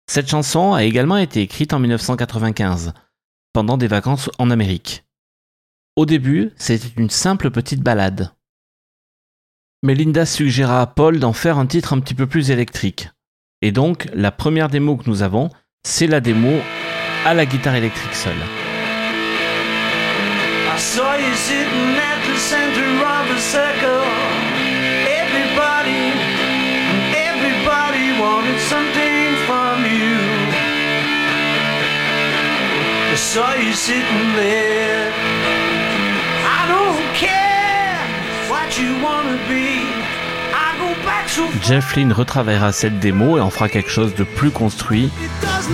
Cette 0.07 0.29
chanson 0.29 0.73
a 0.73 0.83
également 0.83 1.17
été 1.17 1.41
écrite 1.41 1.73
en 1.73 1.79
1995, 1.79 2.93
pendant 3.53 3.77
des 3.77 3.87
vacances 3.87 4.29
en 4.37 4.51
Amérique. 4.51 5.03
Au 5.95 6.05
début, 6.05 6.51
c'était 6.57 6.91
une 6.95 7.09
simple 7.09 7.49
petite 7.49 7.81
balade. 7.81 8.33
Mais 9.81 9.95
Linda 9.95 10.27
suggéra 10.27 10.81
à 10.81 10.85
Paul 10.85 11.19
d'en 11.19 11.33
faire 11.33 11.57
un 11.57 11.65
titre 11.65 11.93
un 11.93 11.99
petit 11.99 12.13
peu 12.13 12.27
plus 12.27 12.51
électrique. 12.51 13.09
Et 13.63 13.71
donc, 13.71 14.07
la 14.13 14.31
première 14.31 14.69
démo 14.69 14.95
que 14.95 15.09
nous 15.09 15.23
avons, 15.23 15.49
c'est 15.83 16.07
la 16.07 16.19
démo 16.19 16.59
à 17.25 17.33
la 17.33 17.47
guitare 17.47 17.75
électrique 17.75 18.13
seule. 18.13 18.35
Everybody, 25.53 26.09
everybody 27.13 28.19
wanted 28.19 28.59
something 28.59 29.35
from 29.45 29.85
you. 29.85 30.17
I 33.11 33.15
saw 33.15 33.53
you 33.53 33.71
sitting 33.73 34.33
there. 34.35 35.13
I 36.57 36.61
don't 36.73 37.05
care 37.13 38.01
what 38.49 38.79
you 38.79 38.99
wanna 39.03 39.37
be. 39.47 39.83
Jeff 41.61 41.95
Lynne 41.95 42.13
retravaillera 42.13 42.71
cette 42.71 42.99
démo 42.99 43.37
et 43.37 43.41
en 43.41 43.49
fera 43.51 43.69
quelque 43.69 43.89
chose 43.89 44.15
de 44.15 44.23
plus 44.23 44.49
construit 44.49 45.11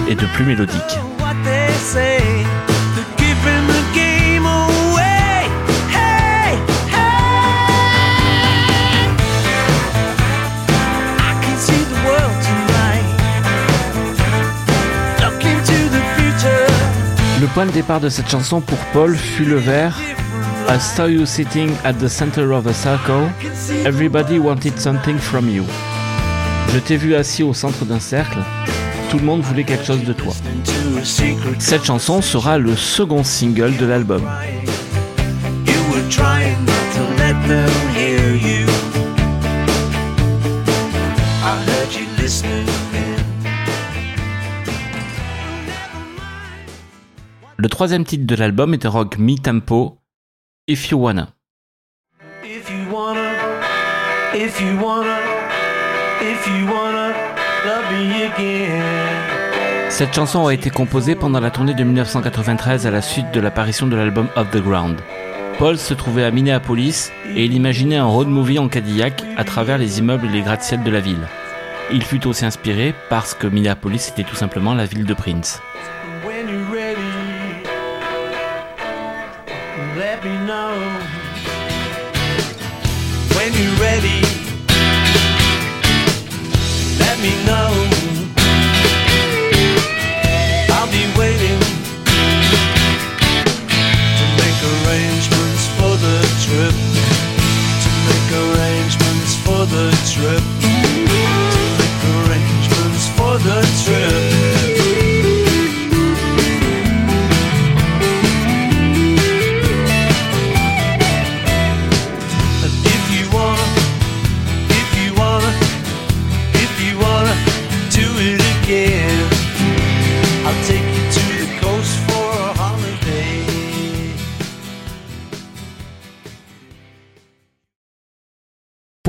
et 0.09 0.15
de 0.15 0.25
plus 0.25 0.43
mélodique. 0.45 0.99
Point 17.53 17.65
de 17.65 17.71
départ 17.71 17.99
de 17.99 18.09
cette 18.09 18.29
chanson 18.29 18.61
pour 18.61 18.77
Paul 18.93 19.15
fut 19.15 19.45
le 19.45 19.57
vers 19.57 19.99
I 20.67 20.79
saw 20.79 21.07
you 21.07 21.25
sitting 21.25 21.71
at 21.83 21.93
the 21.93 22.07
center 22.07 22.51
of 22.53 22.67
a 22.67 22.73
circle. 22.73 23.29
Everybody 23.85 24.37
wanted 24.37 24.77
something 24.79 25.17
from 25.17 25.49
you. 25.49 25.63
Je 26.73 26.79
t'ai 26.79 26.97
vu 26.97 27.15
assis 27.15 27.41
au 27.41 27.53
centre 27.53 27.85
d'un 27.85 27.99
cercle. 27.99 28.39
Tout 29.09 29.17
le 29.17 29.25
monde 29.25 29.41
voulait 29.41 29.63
quelque 29.63 29.85
chose 29.85 30.03
de 30.03 30.13
toi. 30.13 30.33
Cette 31.57 31.85
chanson 31.85 32.21
sera 32.21 32.59
le 32.59 32.75
second 32.75 33.23
single 33.23 33.75
de 33.77 33.85
l'album. 33.85 34.21
Le 47.61 47.67
troisième 47.67 48.05
titre 48.05 48.25
de 48.25 48.35
l'album 48.35 48.73
était 48.73 48.87
rock 48.87 49.17
mi-tempo, 49.17 49.97
If 50.69 50.91
You 50.91 50.97
Wanna. 50.97 51.27
If 52.41 52.69
you 52.69 52.89
wanna, 52.89 53.33
if 54.33 54.61
you 54.61 54.81
wanna, 54.81 55.17
if 56.21 56.47
you 56.47 56.65
wanna 56.65 57.09
love 57.65 57.91
me 57.91 58.23
again. 58.23 58.81
Cette 59.89 60.15
chanson 60.15 60.47
a 60.47 60.53
été 60.53 60.69
composée 60.69 61.15
pendant 61.15 61.41
la 61.41 61.51
tournée 61.51 61.73
de 61.73 61.83
1993 61.83 62.87
à 62.87 62.91
la 62.91 63.01
suite 63.01 63.29
de 63.33 63.41
l'apparition 63.41 63.87
de 63.87 63.97
l'album 63.97 64.29
Off 64.37 64.49
the 64.51 64.63
Ground. 64.63 64.95
Paul 65.57 65.77
se 65.77 65.93
trouvait 65.93 66.23
à 66.23 66.31
Minneapolis 66.31 67.11
et 67.35 67.43
il 67.43 67.53
imaginait 67.53 67.97
un 67.97 68.05
road 68.05 68.29
movie 68.29 68.59
en 68.59 68.69
Cadillac 68.69 69.25
à 69.35 69.43
travers 69.43 69.77
les 69.77 69.99
immeubles 69.99 70.27
et 70.27 70.31
les 70.31 70.43
gratte-ciel 70.43 70.81
de 70.81 70.91
la 70.91 71.01
ville. 71.01 71.27
Il 71.91 72.03
fut 72.03 72.25
aussi 72.25 72.45
inspiré 72.45 72.95
parce 73.09 73.33
que 73.33 73.47
Minneapolis 73.47 74.07
était 74.07 74.23
tout 74.23 74.37
simplement 74.37 74.73
la 74.73 74.85
ville 74.85 75.03
de 75.03 75.13
Prince. 75.13 75.61
Let 79.99 80.23
me 80.23 80.31
know. 80.47 80.71
When 83.35 83.51
you're 83.59 83.79
ready, 83.83 84.21
let 87.03 87.19
me 87.19 87.33
know. 87.43 87.69
I'll 90.71 90.87
be 90.87 91.03
waiting 91.19 91.59
to 94.19 94.25
make 94.39 94.59
arrangements 94.71 95.65
for 95.77 95.93
the 96.05 96.17
trip. 96.45 96.75
To 97.83 97.89
make 98.07 98.29
arrangements 98.43 99.35
for 99.43 99.61
the 99.75 99.87
trip. 100.13 100.43
To 100.63 100.71
make 101.83 102.01
arrangements 102.15 103.05
for 103.17 103.37
the 103.47 103.59
trip. 103.83 104.78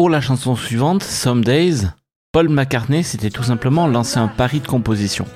Pour 0.00 0.08
la 0.08 0.22
chanson 0.22 0.56
suivante, 0.56 1.02
Some 1.02 1.44
Days, 1.44 1.82
Paul 2.32 2.48
McCartney 2.48 3.02
s'était 3.02 3.28
tout 3.28 3.42
simplement 3.42 3.86
lancé 3.86 4.16
un 4.16 4.28
pari 4.28 4.60
de 4.60 4.66
composition. 4.66 5.26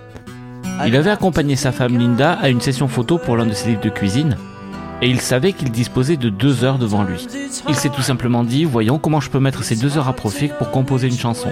Il 0.86 0.96
avait 0.96 1.10
accompagné 1.10 1.54
sa 1.54 1.70
femme 1.70 1.98
Linda 1.98 2.32
à 2.32 2.48
une 2.48 2.62
session 2.62 2.88
photo 2.88 3.18
pour 3.18 3.36
l'un 3.36 3.44
de 3.44 3.52
ses 3.52 3.68
livres 3.68 3.82
de 3.82 3.90
cuisine, 3.90 4.38
et 5.02 5.10
il 5.10 5.20
savait 5.20 5.52
qu'il 5.52 5.70
disposait 5.70 6.16
de 6.16 6.30
deux 6.30 6.64
heures 6.64 6.78
devant 6.78 7.04
lui. 7.04 7.26
Il 7.68 7.74
s'est 7.74 7.90
tout 7.90 8.00
simplement 8.00 8.42
dit, 8.42 8.64
voyons 8.64 8.98
comment 8.98 9.20
je 9.20 9.28
peux 9.28 9.38
mettre 9.38 9.62
ces 9.64 9.76
deux 9.76 9.98
heures 9.98 10.08
à 10.08 10.14
profit 10.14 10.48
pour 10.48 10.70
composer 10.70 11.08
une 11.08 11.18
chanson. 11.18 11.50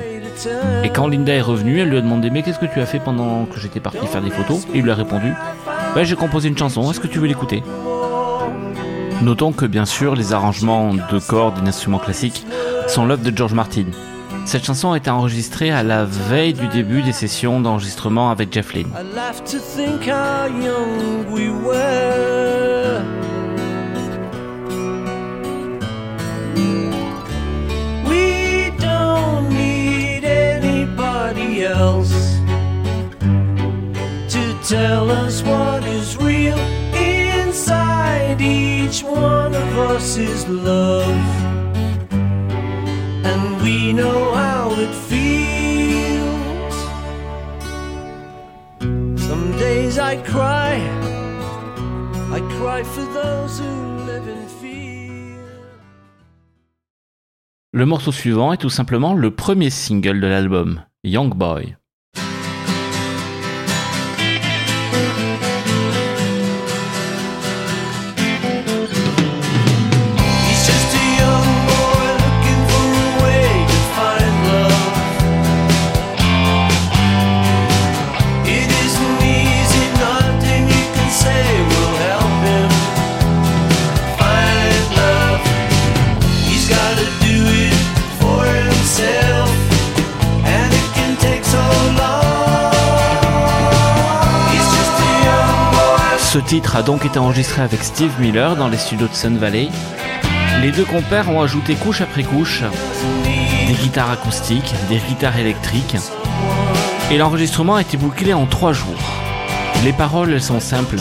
Et 0.83 0.89
quand 0.89 1.07
Linda 1.07 1.35
est 1.35 1.43
revenue, 1.43 1.81
elle 1.81 1.91
lui 1.91 1.99
a 1.99 2.01
demandé 2.01 2.31
mais 2.31 2.43
qu'est-ce 2.43 2.61
que 2.61 2.65
tu 2.65 2.81
as 2.81 2.87
fait 2.87 2.99
pendant 2.99 3.45
que 3.45 3.61
j'étais 3.61 3.81
parti 3.81 4.07
faire 4.07 4.23
des 4.23 4.31
photos? 4.31 4.67
Et 4.73 4.79
il 4.79 4.85
lui 4.85 4.91
a 4.91 4.95
répondu, 4.95 5.35
bah 5.95 6.03
j'ai 6.03 6.17
composé 6.17 6.49
une 6.49 6.57
chanson, 6.57 6.91
est-ce 6.91 7.01
que 7.01 7.09
tu 7.09 7.19
veux 7.19 7.29
l'écouter? 7.29 7.63
Notons 9.21 9.53
que 9.53 9.67
bien 9.67 9.85
sûr 9.85 10.17
les 10.17 10.33
arrangements 10.33 10.95
de 10.95 11.19
cordes 11.19 11.59
et 11.59 11.63
d'instruments 11.63 11.99
classiques 11.99 12.47
sont 12.93 13.07
l'œuvre 13.07 13.23
de 13.23 13.35
George 13.35 13.55
Martin. 13.55 13.87
Cette 14.45 14.67
chanson 14.67 14.93
a 14.93 14.99
été 14.99 15.09
enregistrée 15.09 15.71
à 15.71 15.83
la 15.83 16.05
veille 16.05 16.53
du 16.53 16.69
début 16.69 17.01
des 17.01 17.13
sessions 17.13 17.59
d'enregistrement 17.59 18.31
avec 18.31 18.53
Jeff 18.53 18.75
Lynne. 18.75 18.93
Tell 34.69 35.11
us 35.11 35.43
what 35.43 35.85
is 35.85 36.17
real 36.17 36.57
inside 36.95 38.41
each 38.41 39.03
one 39.03 39.55
of 39.55 39.79
us 39.79 40.17
is 40.17 40.49
love. 40.49 41.62
And 43.93 43.99
we 43.99 44.05
know 44.05 44.33
how 44.35 44.71
it 44.73 44.95
feels. 45.11 46.75
Some 49.21 49.53
days 49.59 49.99
I 49.99 50.17
cry, 50.17 50.81
I 52.33 52.41
cry 52.57 52.85
for 52.85 53.05
those 53.13 53.61
who 53.61 54.07
live 54.07 54.29
in 54.29 54.49
fear. 54.61 55.41
Le 57.73 57.85
morceau 57.85 58.13
suivant 58.13 58.53
est 58.53 58.59
tout 58.59 58.71
simplement 58.71 59.15
le 59.15 59.31
premier 59.31 59.71
single 59.71 60.21
de 60.21 60.27
l'album, 60.27 60.83
Young 61.05 61.35
Boy. 61.35 61.77
Ce 96.33 96.39
titre 96.39 96.77
a 96.77 96.83
donc 96.83 97.05
été 97.05 97.19
enregistré 97.19 97.61
avec 97.61 97.85
Steve 97.85 98.19
Miller 98.19 98.57
dans 98.57 98.69
les 98.69 98.79
studios 98.79 99.07
de 99.07 99.13
Sun 99.13 99.37
Valley. 99.37 99.69
Les 100.63 100.73
deux 100.73 100.87
compères 100.87 101.29
ont 101.29 101.43
ajouté 101.43 101.75
couche 101.75 102.01
après 102.01 102.23
couche 102.23 102.63
des 103.69 103.75
guitares 103.75 104.11
acoustiques, 104.11 104.73
des 104.89 104.97
guitares 104.97 105.37
électriques, 105.37 105.99
et 107.11 107.19
l'enregistrement 107.19 107.75
a 107.75 107.83
été 107.83 107.99
bouclé 107.99 108.33
en 108.33 108.47
trois 108.47 108.73
jours. 108.73 108.97
Les 109.85 109.93
paroles, 109.93 110.33
elles 110.33 110.43
sont 110.43 110.59
simples. 110.59 110.97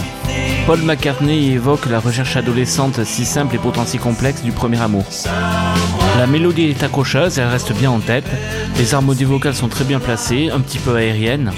Paul 0.65 0.81
McCartney 0.81 1.53
évoque 1.53 1.85
la 1.85 2.01
recherche 2.01 2.35
adolescente 2.35 3.05
si 3.05 3.23
simple 3.23 3.55
et 3.55 3.59
pourtant 3.59 3.85
si 3.85 3.99
complexe 3.99 4.41
du 4.41 4.51
premier 4.51 4.81
amour. 4.81 5.05
La 6.17 6.27
mélodie 6.27 6.71
est 6.71 6.83
accrocheuse, 6.83 7.39
elle 7.39 7.47
reste 7.47 7.71
bien 7.71 7.89
en 7.89 7.99
tête, 7.99 8.27
les 8.77 8.93
harmonies 8.93 9.23
vocales 9.23 9.55
sont 9.55 9.69
très 9.69 9.85
bien 9.85 10.01
placées, 10.01 10.49
un 10.51 10.59
petit 10.59 10.79
peu 10.79 10.93
aériennes, 10.93 11.53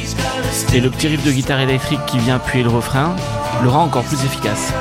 et 0.76 0.80
le 0.80 0.92
petit 0.92 1.08
riff 1.08 1.26
de 1.26 1.32
guitare 1.32 1.62
électrique 1.62 2.06
qui 2.06 2.20
vient 2.20 2.36
appuyer 2.36 2.64
le 2.64 2.70
refrain 2.70 3.16
le 3.64 3.70
rend 3.70 3.84
encore 3.84 4.04
plus 4.04 4.26
efficace. 4.26 4.74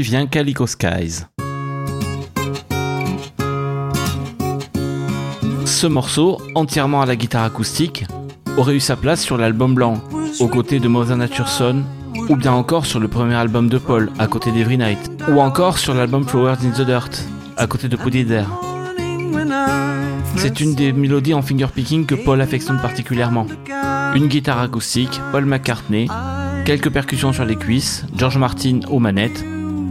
Vient 0.00 0.26
Calico 0.26 0.66
Skies. 0.66 1.26
Ce 5.66 5.86
morceau, 5.86 6.40
entièrement 6.54 7.02
à 7.02 7.06
la 7.06 7.16
guitare 7.16 7.44
acoustique, 7.44 8.06
aurait 8.56 8.74
eu 8.74 8.80
sa 8.80 8.96
place 8.96 9.22
sur 9.22 9.36
l'album 9.36 9.74
blanc, 9.74 10.00
aux 10.40 10.48
côtés 10.48 10.80
de 10.80 10.88
Mother 10.88 11.16
Nature 11.16 11.48
Son, 11.48 11.82
ou 12.28 12.36
bien 12.36 12.52
encore 12.52 12.86
sur 12.86 13.00
le 13.00 13.08
premier 13.08 13.34
album 13.34 13.68
de 13.68 13.78
Paul, 13.78 14.10
à 14.18 14.26
côté 14.26 14.50
d'Every 14.50 14.78
Night, 14.78 15.10
ou 15.28 15.40
encore 15.40 15.78
sur 15.78 15.94
l'album 15.94 16.26
Flowers 16.26 16.58
in 16.64 16.70
the 16.70 16.86
Dirt, 16.86 17.24
à 17.56 17.66
côté 17.66 17.88
de 17.88 17.96
It 17.96 18.28
There. 18.28 18.46
C'est 20.36 20.60
une 20.60 20.74
des 20.74 20.92
mélodies 20.92 21.34
en 21.34 21.42
fingerpicking 21.42 22.06
que 22.06 22.14
Paul 22.14 22.40
affectionne 22.40 22.80
particulièrement. 22.80 23.46
Une 24.14 24.28
guitare 24.28 24.60
acoustique, 24.60 25.20
Paul 25.32 25.44
McCartney, 25.44 26.08
quelques 26.64 26.90
percussions 26.90 27.32
sur 27.32 27.44
les 27.44 27.56
cuisses, 27.56 28.04
George 28.16 28.38
Martin 28.38 28.80
aux 28.88 28.98
manettes, 28.98 29.44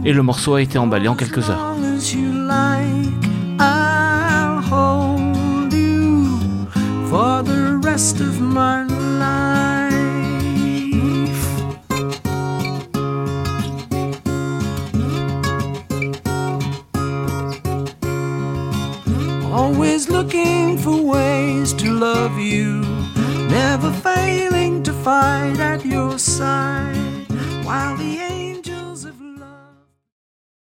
et 0.04 0.12
le 0.12 0.22
morceau 0.22 0.54
a 0.54 0.62
été 0.62 0.78
emballé 0.78 1.08
en 1.08 1.14
quelques 1.14 1.50
heures. 1.50 1.76
Always 19.54 20.08
looking 20.08 20.78
for 20.78 21.02
ways 21.04 21.72
to 21.74 21.92
love 21.92 22.38
you, 22.38 22.80
never 23.48 23.90
failing 23.90 24.82
to 24.82 24.92
fight 24.92 25.60
at 25.60 25.71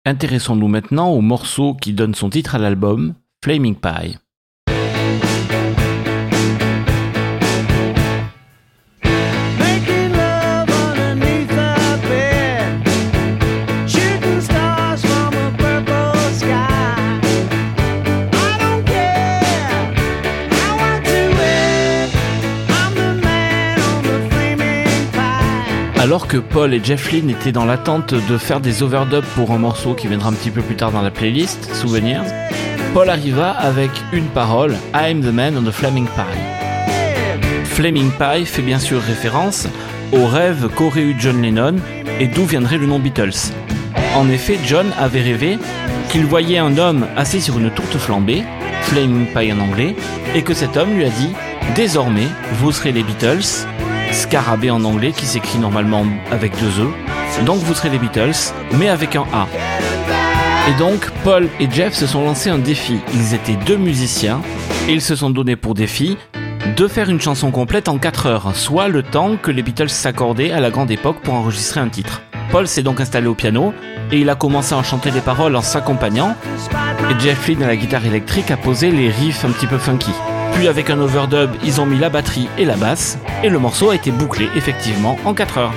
Intéressons-nous 0.05 0.67
maintenant 0.67 1.11
au 1.11 1.21
morceau 1.21 1.75
qui 1.75 1.93
donne 1.93 2.13
son 2.13 2.29
titre 2.29 2.55
à 2.55 2.57
l'album, 2.57 3.13
Flaming 3.41 3.75
Pie. 3.75 4.17
Alors 26.03 26.27
que 26.27 26.35
Paul 26.35 26.73
et 26.73 26.83
Jeff 26.83 27.13
Lynne 27.13 27.29
étaient 27.29 27.53
dans 27.53 27.63
l'attente 27.63 28.13
de 28.13 28.37
faire 28.37 28.59
des 28.59 28.83
overdubs 28.83 29.23
pour 29.35 29.51
un 29.51 29.57
morceau 29.57 29.93
qui 29.93 30.09
viendra 30.09 30.31
un 30.31 30.33
petit 30.33 30.49
peu 30.49 30.61
plus 30.61 30.75
tard 30.75 30.91
dans 30.91 31.01
la 31.01 31.11
playlist, 31.11 31.73
Souvenirs, 31.73 32.25
Paul 32.93 33.09
arriva 33.09 33.51
avec 33.51 33.89
une 34.11 34.25
parole, 34.25 34.75
I'm 34.93 35.21
the 35.21 35.31
man 35.33 35.55
on 35.57 35.63
the 35.63 35.71
Flaming 35.71 36.07
Pie. 36.07 37.63
Flaming 37.63 38.11
Pie 38.11 38.45
fait 38.45 38.61
bien 38.61 38.79
sûr 38.79 39.01
référence 39.01 39.69
au 40.11 40.25
rêve 40.25 40.67
qu'aurait 40.75 41.03
eu 41.03 41.15
John 41.17 41.41
Lennon 41.41 41.77
et 42.19 42.27
d'où 42.27 42.43
viendrait 42.43 42.79
le 42.79 42.85
nom 42.85 42.99
Beatles. 42.99 43.53
En 44.13 44.27
effet, 44.27 44.59
John 44.65 44.87
avait 44.99 45.21
rêvé 45.21 45.57
qu'il 46.09 46.25
voyait 46.25 46.57
un 46.57 46.77
homme 46.77 47.07
assis 47.15 47.39
sur 47.39 47.57
une 47.59 47.71
tourte 47.71 47.97
flambée, 47.97 48.43
Flaming 48.81 49.27
Pie 49.27 49.53
en 49.53 49.59
anglais, 49.61 49.95
et 50.35 50.41
que 50.41 50.53
cet 50.53 50.75
homme 50.75 50.95
lui 50.95 51.05
a 51.05 51.09
dit 51.09 51.29
Désormais, 51.75 52.27
vous 52.59 52.73
serez 52.73 52.91
les 52.91 53.03
Beatles, 53.03 53.65
Scarabée 54.13 54.71
en 54.71 54.83
anglais 54.83 55.11
qui 55.11 55.25
s'écrit 55.25 55.59
normalement 55.59 56.05
avec 56.31 56.57
deux 56.59 56.83
E, 56.83 57.45
donc 57.45 57.57
vous 57.59 57.73
serez 57.73 57.89
les 57.89 57.97
Beatles, 57.97 58.53
mais 58.77 58.87
avec 58.87 59.15
un 59.15 59.25
A. 59.33 59.47
Et 60.69 60.77
donc, 60.79 61.09
Paul 61.23 61.49
et 61.59 61.69
Jeff 61.69 61.93
se 61.93 62.07
sont 62.07 62.23
lancés 62.23 62.49
un 62.49 62.57
défi. 62.57 62.99
Ils 63.13 63.33
étaient 63.33 63.57
deux 63.65 63.75
musiciens 63.75 64.41
et 64.87 64.93
ils 64.93 65.01
se 65.01 65.15
sont 65.15 65.29
donnés 65.29 65.57
pour 65.57 65.73
défi 65.73 66.17
de 66.77 66.87
faire 66.87 67.09
une 67.09 67.19
chanson 67.19 67.51
complète 67.51 67.89
en 67.89 67.97
4 67.97 68.25
heures, 68.27 68.55
soit 68.55 68.87
le 68.87 69.03
temps 69.03 69.35
que 69.35 69.51
les 69.51 69.61
Beatles 69.61 69.89
s'accordaient 69.89 70.51
à 70.51 70.61
la 70.61 70.69
grande 70.69 70.91
époque 70.91 71.19
pour 71.21 71.33
enregistrer 71.33 71.81
un 71.81 71.89
titre. 71.89 72.21
Paul 72.51 72.67
s'est 72.67 72.83
donc 72.83 73.01
installé 73.01 73.27
au 73.27 73.35
piano 73.35 73.73
et 74.11 74.19
il 74.19 74.29
a 74.29 74.35
commencé 74.35 74.73
à 74.73 74.77
en 74.77 74.83
chanter 74.83 75.11
les 75.11 75.21
paroles 75.21 75.55
en 75.55 75.61
s'accompagnant 75.61 76.35
et 77.09 77.19
Jeff 77.19 77.47
Lynne 77.47 77.63
à 77.63 77.67
la 77.67 77.75
guitare 77.75 78.05
électrique 78.05 78.51
a 78.51 78.57
posé 78.57 78.91
les 78.91 79.09
riffs 79.09 79.43
un 79.43 79.49
petit 79.49 79.67
peu 79.67 79.77
funky. 79.77 80.11
Puis 80.55 80.67
avec 80.67 80.89
un 80.89 80.99
overdub, 80.99 81.51
ils 81.63 81.81
ont 81.81 81.85
mis 81.85 81.97
la 81.97 82.09
batterie 82.09 82.47
et 82.57 82.65
la 82.65 82.75
basse 82.77 83.17
et 83.43 83.49
le 83.49 83.59
morceau 83.59 83.89
a 83.89 83.95
été 83.95 84.11
bouclé 84.11 84.49
effectivement 84.55 85.17
en 85.25 85.33
4 85.33 85.57
heures. 85.57 85.73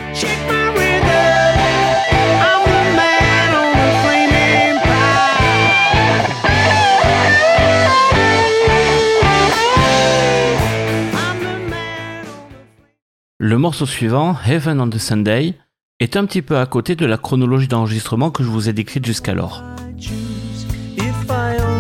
Le 13.38 13.58
morceau 13.58 13.86
suivant, 13.86 14.34
Heaven 14.44 14.80
on 14.80 14.90
the 14.90 14.98
Sunday, 14.98 15.54
est 16.00 16.16
un 16.16 16.26
petit 16.26 16.42
peu 16.42 16.58
à 16.58 16.66
côté 16.66 16.96
de 16.96 17.06
la 17.06 17.16
chronologie 17.16 17.68
d'enregistrement 17.68 18.30
que 18.30 18.42
je 18.42 18.48
vous 18.48 18.68
ai 18.68 18.72
décrite 18.72 19.06
jusqu'alors. 19.06 19.62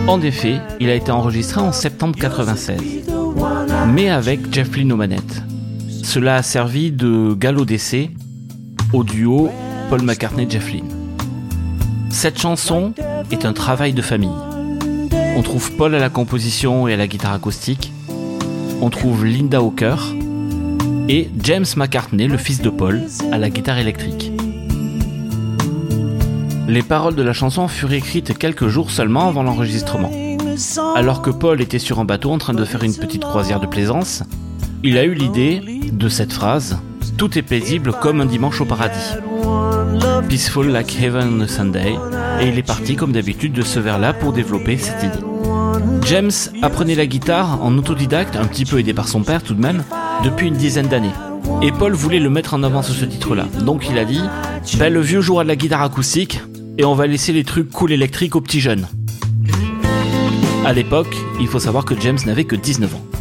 En 0.08 0.20
effet, 0.20 0.60
il 0.78 0.88
a 0.88 0.94
été 0.94 1.10
enregistré 1.10 1.60
en 1.60 1.72
septembre 1.72 2.16
96, 2.16 2.78
the 3.06 3.10
one 3.10 3.68
I 3.68 3.92
mais 3.92 4.08
avec 4.08 4.54
Jeff 4.54 4.76
Lynne 4.76 4.92
aux 4.92 4.96
manettes. 4.96 5.42
Cela 6.04 6.36
a 6.36 6.42
servi 6.42 6.92
de 6.92 7.34
galop 7.34 7.64
d'essai 7.64 8.10
au 8.92 9.02
duo 9.02 9.50
Paul 9.90 10.02
McCartney-Jeff 10.02 10.72
Lynne. 10.72 10.92
Cette 12.08 12.38
chanson 12.38 12.92
est 13.32 13.44
un 13.44 13.52
travail 13.52 13.94
de 13.94 14.02
famille. 14.02 14.30
On 15.36 15.42
trouve 15.42 15.72
Paul 15.72 15.92
à 15.96 15.98
la 15.98 16.08
composition 16.08 16.86
et 16.86 16.94
à 16.94 16.96
la 16.96 17.08
guitare 17.08 17.32
acoustique. 17.32 17.92
On 18.80 18.90
trouve 18.90 19.24
Linda 19.24 19.60
au 19.60 19.70
chœur. 19.70 20.14
Et 21.08 21.30
James 21.42 21.66
McCartney, 21.76 22.28
le 22.28 22.38
fils 22.38 22.62
de 22.62 22.70
Paul, 22.70 23.02
à 23.32 23.38
la 23.38 23.50
guitare 23.50 23.78
électrique. 23.78 24.30
Les 26.68 26.82
paroles 26.82 27.14
de 27.14 27.22
la 27.22 27.32
chanson 27.32 27.68
furent 27.68 27.92
écrites 27.92 28.36
quelques 28.36 28.66
jours 28.66 28.90
seulement 28.90 29.28
avant 29.28 29.42
l'enregistrement. 29.42 30.10
Alors 30.96 31.22
que 31.22 31.30
Paul 31.30 31.60
était 31.60 31.78
sur 31.78 32.00
un 32.00 32.04
bateau 32.04 32.32
en 32.32 32.38
train 32.38 32.54
de 32.54 32.64
faire 32.64 32.82
une 32.82 32.94
petite 32.94 33.22
croisière 33.22 33.60
de 33.60 33.66
plaisance, 33.66 34.22
il 34.82 34.98
a 34.98 35.04
eu 35.04 35.14
l'idée 35.14 35.60
de 35.92 36.08
cette 36.08 36.32
phrase 36.32 36.78
Tout 37.16 37.38
est 37.38 37.42
paisible 37.42 37.92
comme 37.92 38.20
un 38.20 38.26
dimanche 38.26 38.60
au 38.60 38.64
paradis. 38.64 39.14
Peaceful 40.28 40.68
like 40.68 41.00
heaven 41.00 41.38
on 41.38 41.40
a 41.42 41.48
Sunday, 41.48 41.94
et 42.40 42.48
il 42.48 42.58
est 42.58 42.66
parti 42.66 42.96
comme 42.96 43.12
d'habitude 43.12 43.52
de 43.52 43.62
ce 43.62 43.78
vers-là 43.78 44.12
pour 44.12 44.32
développer 44.32 44.76
cette 44.76 45.02
idée. 45.02 45.24
James 46.06 46.32
apprenait 46.62 46.94
la 46.94 47.06
guitare 47.06 47.62
en 47.62 47.76
autodidacte, 47.78 48.36
un 48.36 48.46
petit 48.46 48.64
peu 48.64 48.80
aidé 48.80 48.92
par 48.92 49.08
son 49.08 49.22
père 49.22 49.42
tout 49.42 49.54
de 49.54 49.62
même, 49.62 49.84
depuis 50.24 50.48
une 50.48 50.56
dizaine 50.56 50.88
d'années. 50.88 51.14
Et 51.62 51.70
Paul 51.72 51.92
voulait 51.92 52.18
le 52.18 52.30
mettre 52.30 52.54
en 52.54 52.62
avant 52.62 52.82
sur 52.82 52.94
ce 52.94 53.04
titre-là. 53.04 53.46
Donc 53.64 53.88
il 53.88 53.98
a 53.98 54.04
dit 54.04 54.20
ben, 54.78 54.92
le 54.92 55.00
vieux 55.00 55.20
jouera 55.20 55.44
de 55.44 55.48
la 55.48 55.56
guitare 55.56 55.82
acoustique 55.82 56.40
et 56.78 56.84
on 56.84 56.94
va 56.94 57.06
laisser 57.06 57.32
les 57.32 57.44
trucs 57.44 57.70
cool 57.70 57.92
électriques 57.92 58.36
aux 58.36 58.40
petits 58.40 58.60
jeunes. 58.60 58.86
À 60.64 60.72
l'époque, 60.72 61.14
il 61.40 61.46
faut 61.46 61.60
savoir 61.60 61.84
que 61.84 61.98
James 62.00 62.18
n'avait 62.26 62.44
que 62.44 62.56
19 62.56 62.94
ans. 62.94 63.15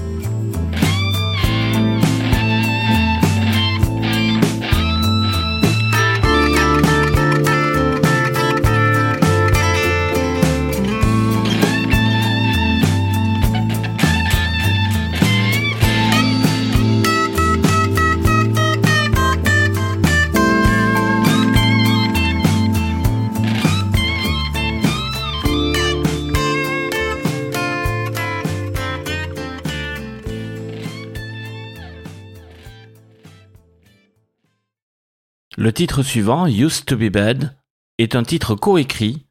Le 35.65 35.73
titre 35.73 36.03
suivant, 36.03 36.45
Used 36.45 36.85
to 36.85 36.95
be 36.95 37.09
Bad, 37.09 37.55
est 37.97 38.15
un 38.15 38.21
titre 38.21 38.53
coécrit 38.53 39.25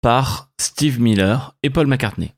par 0.00 0.48
Steve 0.58 0.98
Miller 0.98 1.56
et 1.62 1.68
Paul 1.68 1.86
McCartney. 1.86 2.32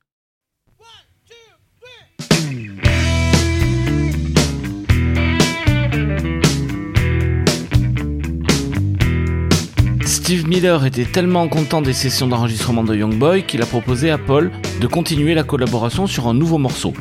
Steve 10.05 10.45
Miller 10.45 10.85
était 10.85 11.05
tellement 11.05 11.47
content 11.47 11.81
des 11.81 11.93
sessions 11.93 12.27
d'enregistrement 12.27 12.83
de 12.83 12.97
Young 12.97 13.17
Boy 13.17 13.45
qu'il 13.45 13.61
a 13.61 13.65
proposé 13.65 14.11
à 14.11 14.17
Paul 14.17 14.51
de 14.81 14.87
continuer 14.87 15.35
la 15.35 15.45
collaboration 15.45 16.05
sur 16.05 16.27
un 16.27 16.33
nouveau 16.33 16.57
morceau. 16.57 16.93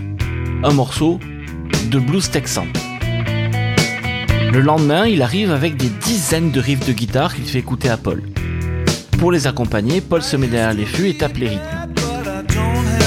Un 0.63 0.73
morceau 0.73 1.19
de 1.91 1.99
blues 1.99 2.31
texan. 2.31 2.67
Le 4.53 4.61
lendemain, 4.61 5.07
il 5.07 5.23
arrive 5.23 5.51
avec 5.51 5.77
des 5.77 5.89
dizaines 5.89 6.51
de 6.51 6.61
riffs 6.61 6.87
de 6.87 6.93
guitare 6.93 7.35
qu'il 7.35 7.45
fait 7.45 7.59
écouter 7.59 7.89
à 7.89 7.97
Paul. 7.97 8.23
Pour 9.19 9.33
les 9.33 9.47
accompagner, 9.47 10.01
Paul 10.01 10.23
se 10.23 10.37
met 10.37 10.47
derrière 10.47 10.75
les 10.75 10.87
fûts 10.87 11.09
et 11.09 11.17
tape 11.17 11.37
les 11.37 11.49
rythmes. 11.49 11.63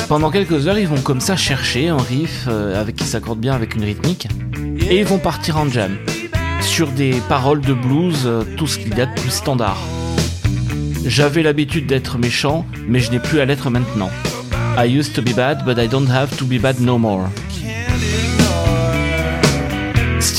Pendant 0.08 0.32
quelques 0.32 0.68
heures, 0.68 0.78
ils 0.78 0.88
vont 0.88 1.02
comme 1.02 1.22
ça 1.22 1.36
chercher 1.36 1.90
un 1.90 1.98
riff 1.98 2.46
euh, 2.48 2.80
avec 2.80 2.96
qui 2.96 3.04
s'accorde 3.04 3.40
bien 3.40 3.54
avec 3.54 3.76
une 3.76 3.84
rythmique, 3.84 4.28
et 4.90 5.00
ils 5.00 5.06
vont 5.06 5.20
partir 5.20 5.58
en 5.58 5.70
jam 5.70 5.98
sur 6.62 6.88
des 6.88 7.14
paroles 7.30 7.62
de 7.62 7.74
blues, 7.74 8.24
euh, 8.26 8.44
tout 8.58 8.68
ce 8.68 8.78
qu'il 8.80 8.98
y 8.98 9.02
a 9.02 9.06
de 9.06 9.14
plus 9.14 9.30
standard. 9.30 9.78
J'avais 11.06 11.44
l'habitude 11.44 11.88
d'être 11.88 12.18
méchant, 12.18 12.66
mais 12.88 13.00
je 13.00 13.12
n'ai 13.12 13.20
plus 13.20 13.40
à 13.40 13.46
l'être 13.46 13.70
maintenant. 13.70 14.10
I 14.78 14.86
used 14.86 15.14
to 15.14 15.22
be 15.22 15.34
bad, 15.36 15.64
but 15.66 15.78
I 15.78 15.88
don't 15.88 16.10
have 16.10 16.36
to 16.38 16.46
be 16.46 16.60
bad 16.60 16.80
no 16.80 16.98
more. 16.98 17.28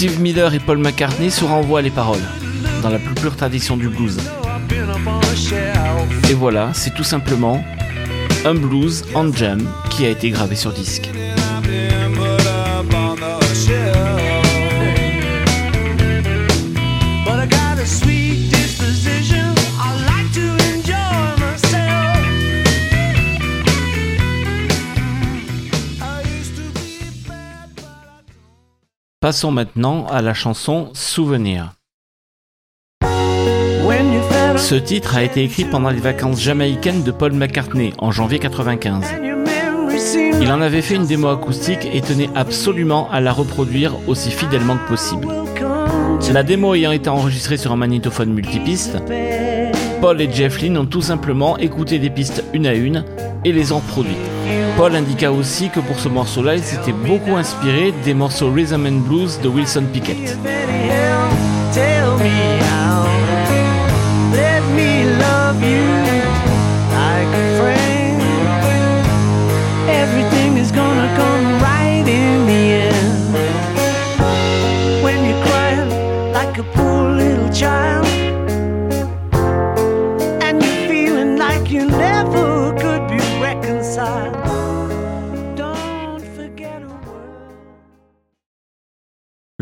Steve 0.01 0.19
Miller 0.19 0.55
et 0.55 0.61
Paul 0.61 0.79
McCartney 0.79 1.31
se 1.31 1.45
renvoient 1.45 1.83
les 1.83 1.91
paroles, 1.91 2.23
dans 2.83 2.89
la 2.89 2.99
plus 2.99 3.15
pure 3.15 3.37
tradition 3.37 3.77
du 3.77 3.91
blues. 3.91 4.17
Et 6.31 6.33
voilà, 6.33 6.71
c'est 6.73 6.95
tout 6.95 7.05
simplement 7.05 7.63
un 8.47 8.55
blues 8.55 9.05
en 9.15 9.31
jam 9.31 9.61
qui 9.91 10.07
a 10.07 10.09
été 10.09 10.31
gravé 10.31 10.57
sur 10.57 10.73
disque. 10.73 11.11
Passons 29.21 29.51
maintenant 29.51 30.07
à 30.07 30.23
la 30.23 30.33
chanson 30.33 30.89
Souvenir. 30.95 31.75
Ce 34.57 34.75
titre 34.75 35.15
a 35.15 35.23
été 35.23 35.45
écrit 35.45 35.67
pendant 35.67 35.91
les 35.91 36.01
vacances 36.01 36.41
jamaïcaines 36.41 37.03
de 37.03 37.11
Paul 37.11 37.35
McCartney 37.35 37.93
en 37.99 38.13
janvier 38.13 38.39
95. 38.39 39.05
Il 40.41 40.51
en 40.51 40.63
avait 40.63 40.81
fait 40.81 40.95
une 40.95 41.05
démo 41.05 41.29
acoustique 41.29 41.87
et 41.93 42.01
tenait 42.01 42.31
absolument 42.35 43.11
à 43.11 43.21
la 43.21 43.35
reproduire 43.35 43.93
aussi 44.09 44.31
fidèlement 44.31 44.79
que 44.79 44.89
possible. 44.89 45.29
La 46.33 46.43
démo 46.43 46.75
ayant 46.75 46.93
été 46.93 47.11
enregistrée 47.11 47.59
sur 47.59 47.73
un 47.73 47.77
magnétophone 47.77 48.33
multipiste, 48.33 48.97
Paul 50.01 50.19
et 50.23 50.33
Jeff 50.33 50.63
Lynne 50.63 50.79
ont 50.79 50.87
tout 50.87 51.03
simplement 51.03 51.59
écouté 51.59 51.99
des 51.99 52.09
pistes 52.09 52.43
une 52.55 52.67
à 52.67 52.73
une 52.73 53.05
et 53.45 53.53
les 53.53 53.71
ont 53.73 53.81
reproduites. 53.81 54.30
Paul 54.77 54.97
indiqua 54.97 55.31
aussi 55.31 55.69
que 55.69 55.81
pour 55.81 55.99
ce 55.99 56.09
morceau-là, 56.09 56.57
il 56.57 56.63
s'était 56.63 56.93
beaucoup 56.93 57.37
inspiré 57.37 57.93
des 58.05 58.15
morceaux 58.15 58.51
Rhythm 58.51 58.87
and 58.87 59.01
Blues 59.07 59.39
de 59.43 59.49
Wilson 59.49 59.85
Pickett. 59.93 60.39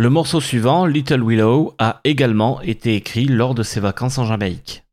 Le 0.00 0.10
morceau 0.10 0.40
suivant, 0.40 0.86
Little 0.86 1.24
Willow, 1.24 1.74
a 1.80 2.00
également 2.04 2.60
été 2.60 2.94
écrit 2.94 3.24
lors 3.24 3.56
de 3.56 3.64
ses 3.64 3.80
vacances 3.80 4.16
en 4.18 4.24
Jamaïque. 4.26 4.84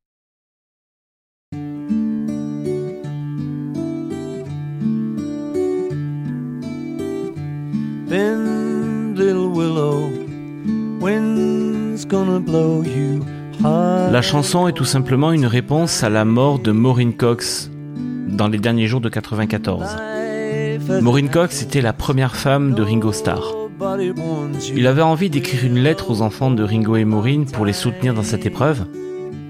La 14.11 14.21
chanson 14.23 14.67
est 14.67 14.73
tout 14.73 14.85
simplement 14.85 15.31
une 15.31 15.45
réponse 15.45 16.01
à 16.01 16.09
la 16.09 16.25
mort 16.25 16.57
de 16.57 16.71
Maureen 16.71 17.15
Cox 17.15 17.69
dans 18.27 18.47
les 18.47 18.57
derniers 18.57 18.87
jours 18.87 19.01
de 19.01 19.09
94. 19.09 19.97
Maureen 20.99 21.29
Cox 21.29 21.61
était 21.61 21.81
la 21.81 21.93
première 21.93 22.35
femme 22.35 22.73
de 22.73 22.81
Ringo 22.81 23.11
Starr. 23.11 23.64
Il 24.75 24.87
avait 24.87 25.01
envie 25.01 25.29
d'écrire 25.29 25.65
une 25.65 25.79
lettre 25.79 26.09
aux 26.11 26.21
enfants 26.21 26.51
de 26.51 26.63
Ringo 26.63 26.95
et 26.95 27.05
Maureen 27.05 27.45
pour 27.45 27.65
les 27.65 27.73
soutenir 27.73 28.13
dans 28.13 28.23
cette 28.23 28.45
épreuve, 28.45 28.85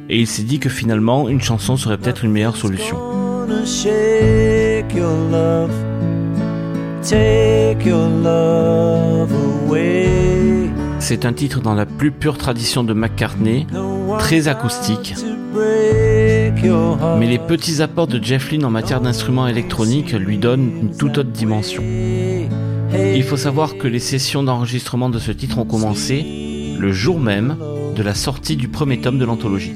et 0.10 0.20
il 0.20 0.28
s'est 0.28 0.44
dit 0.44 0.60
que 0.60 0.70
finalement 0.70 1.30
une 1.30 1.42
chanson 1.42 1.78
serait 1.78 1.98
peut-être 1.98 2.26
une 2.26 2.32
meilleure 2.32 2.56
solution. 2.56 2.98
C'est 11.00 11.26
un 11.26 11.34
titre 11.34 11.62
dans 11.62 11.76
la 11.76 11.86
plus 11.86 12.12
pure 12.12 12.38
tradition 12.38 12.84
de 12.84 12.94
McCartney, 12.94 13.68
très 14.18 14.48
acoustique. 14.48 15.14
Mais 17.20 17.28
les 17.28 17.38
petits 17.38 17.82
apports 17.84 18.08
de 18.08 18.24
Jeff 18.24 18.52
Lynne 18.52 18.66
en 18.66 18.72
matière 18.72 19.02
d'instruments 19.02 19.48
électroniques 19.48 20.14
lui 20.14 20.40
donnent 20.40 20.72
une 20.82 20.98
toute 20.98 21.20
autre 21.20 21.30
dimension. 21.30 21.84
Il 23.16 23.24
faut 23.24 23.38
savoir 23.38 23.78
que 23.78 23.88
les 23.88 24.00
sessions 24.00 24.44
d'enregistrement 24.44 25.10
de 25.10 25.20
ce 25.20 25.32
titre 25.32 25.58
ont 25.58 25.66
commencé 25.66 26.76
le 26.78 26.92
jour 26.92 27.20
même 27.20 27.58
de 27.96 28.04
la 28.04 28.14
sortie 28.14 28.56
du 28.56 28.68
premier 28.68 29.00
tome 29.00 29.18
de 29.18 29.26
l'anthologie. 29.26 29.74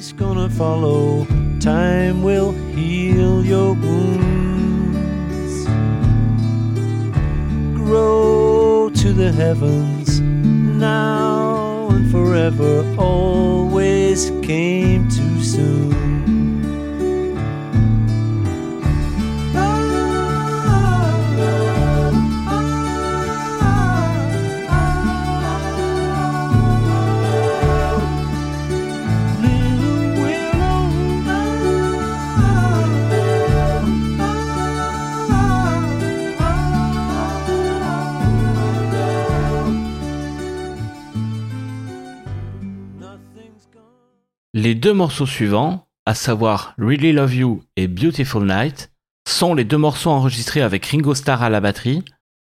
Les 44.61 44.75
deux 44.75 44.91
morceaux 44.91 45.25
suivants, 45.25 45.87
à 46.05 46.13
savoir 46.13 46.73
Really 46.77 47.13
Love 47.13 47.33
You 47.33 47.63
et 47.77 47.87
Beautiful 47.87 48.45
Night, 48.45 48.91
sont 49.25 49.53
les 49.53 49.63
deux 49.63 49.77
morceaux 49.77 50.09
enregistrés 50.09 50.61
avec 50.61 50.85
Ringo 50.85 51.15
Starr 51.15 51.41
à 51.41 51.49
la 51.49 51.61
batterie 51.61 52.03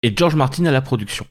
et 0.03 0.13
George 0.15 0.35
Martin 0.35 0.63
à 0.67 0.71
la 0.71 0.79
production. 0.79 1.27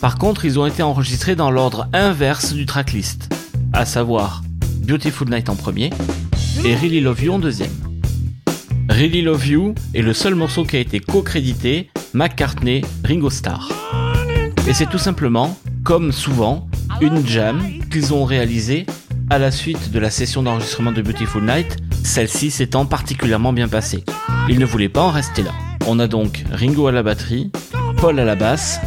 Par 0.00 0.18
contre, 0.18 0.44
ils 0.44 0.58
ont 0.58 0.66
été 0.66 0.82
enregistrés 0.82 1.36
dans 1.36 1.52
l'ordre 1.52 1.86
inverse 1.92 2.52
du 2.52 2.66
tracklist, 2.66 3.32
à 3.72 3.86
savoir 3.86 4.42
Beautiful 4.88 5.30
Night 5.30 5.48
en 5.48 5.54
premier 5.54 5.90
et 6.64 6.74
Really 6.74 7.00
Love 7.00 7.22
You 7.22 7.34
en 7.34 7.38
deuxième. 7.38 7.70
Really 8.88 9.22
Love 9.22 9.46
You 9.46 9.74
est 9.94 10.02
le 10.02 10.14
seul 10.14 10.34
morceau 10.34 10.64
qui 10.64 10.78
a 10.78 10.80
été 10.80 10.98
co-crédité 10.98 11.92
McCartney-Ringo 12.12 13.30
Starr. 13.30 13.70
Et 14.66 14.74
c'est 14.74 14.90
tout 14.90 14.98
simplement, 14.98 15.56
comme 15.84 16.10
souvent, 16.10 16.68
une 17.00 17.24
jam 17.24 17.62
qu'ils 17.92 18.12
ont 18.14 18.24
réalisée 18.24 18.86
à 19.30 19.38
la 19.38 19.50
suite 19.50 19.90
de 19.90 19.98
la 19.98 20.10
session 20.10 20.42
d'enregistrement 20.42 20.92
de 20.92 21.02
Beautiful 21.02 21.42
Night, 21.42 21.76
celle-ci 22.02 22.50
s'étant 22.50 22.86
particulièrement 22.86 23.52
bien 23.52 23.68
passée. 23.68 24.04
Ils 24.48 24.58
ne 24.58 24.66
voulaient 24.66 24.88
pas 24.88 25.02
en 25.02 25.10
rester 25.10 25.42
là. 25.42 25.52
On 25.86 25.98
a 25.98 26.06
donc 26.06 26.44
Ringo 26.52 26.86
à 26.86 26.92
la 26.92 27.02
batterie, 27.02 27.50
Paul 27.98 28.18
à 28.18 28.24
la 28.24 28.36
basse, 28.36 28.80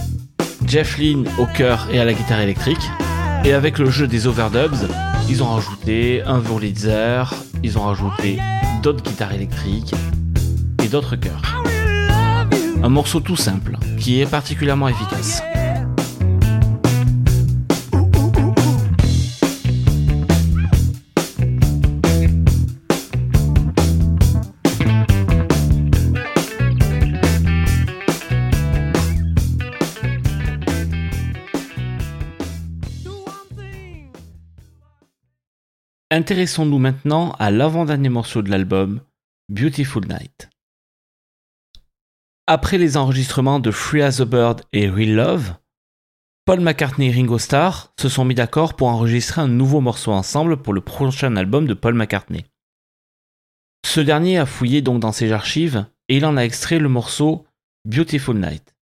Jeff 0.65 0.97
Lynne 0.97 1.27
au 1.37 1.45
chœur 1.45 1.87
et 1.91 1.99
à 1.99 2.05
la 2.05 2.13
guitare 2.13 2.41
électrique, 2.41 2.89
et 3.43 3.53
avec 3.53 3.79
le 3.79 3.89
jeu 3.89 4.07
des 4.07 4.27
overdubs, 4.27 4.87
ils 5.29 5.43
ont 5.43 5.47
rajouté 5.47 6.21
un 6.25 6.39
Wurlitzer, 6.39 7.23
ils 7.63 7.77
ont 7.77 7.83
rajouté 7.83 8.39
d'autres 8.81 9.03
guitares 9.03 9.33
électriques 9.33 9.93
et 10.83 10.87
d'autres 10.87 11.15
chœurs. 11.15 11.63
Un 12.83 12.89
morceau 12.89 13.19
tout 13.19 13.35
simple, 13.35 13.77
qui 13.99 14.21
est 14.21 14.29
particulièrement 14.29 14.87
efficace. 14.87 15.41
Intéressons-nous 36.17 36.79
maintenant 36.79 37.33
à 37.37 37.51
l'avant-dernier 37.51 38.09
morceau 38.09 38.41
de 38.41 38.49
l'album, 38.49 39.01
Beautiful 39.49 40.03
Night. 40.07 40.49
Après 42.47 42.79
les 42.79 42.97
enregistrements 42.97 43.59
de 43.59 43.69
Free 43.69 44.01
as 44.01 44.19
a 44.19 44.25
Bird 44.25 44.63
et 44.73 44.89
Real 44.89 45.13
Love, 45.13 45.53
Paul 46.45 46.61
McCartney 46.61 47.09
et 47.09 47.11
Ringo 47.11 47.37
Starr 47.37 47.93
se 48.01 48.09
sont 48.09 48.25
mis 48.25 48.33
d'accord 48.33 48.75
pour 48.75 48.87
enregistrer 48.87 49.41
un 49.41 49.47
nouveau 49.47 49.79
morceau 49.79 50.11
ensemble 50.11 50.57
pour 50.57 50.73
le 50.73 50.81
prochain 50.81 51.35
album 51.35 51.67
de 51.67 51.75
Paul 51.75 51.93
McCartney. 51.93 52.47
Ce 53.85 53.99
dernier 53.99 54.39
a 54.39 54.47
fouillé 54.47 54.81
donc 54.81 54.99
dans 54.99 55.11
ses 55.11 55.31
archives 55.31 55.85
et 56.09 56.17
il 56.17 56.25
en 56.25 56.35
a 56.35 56.41
extrait 56.41 56.79
le 56.79 56.89
morceau 56.89 57.45
Beautiful 57.85 58.37
Night. 58.37 58.73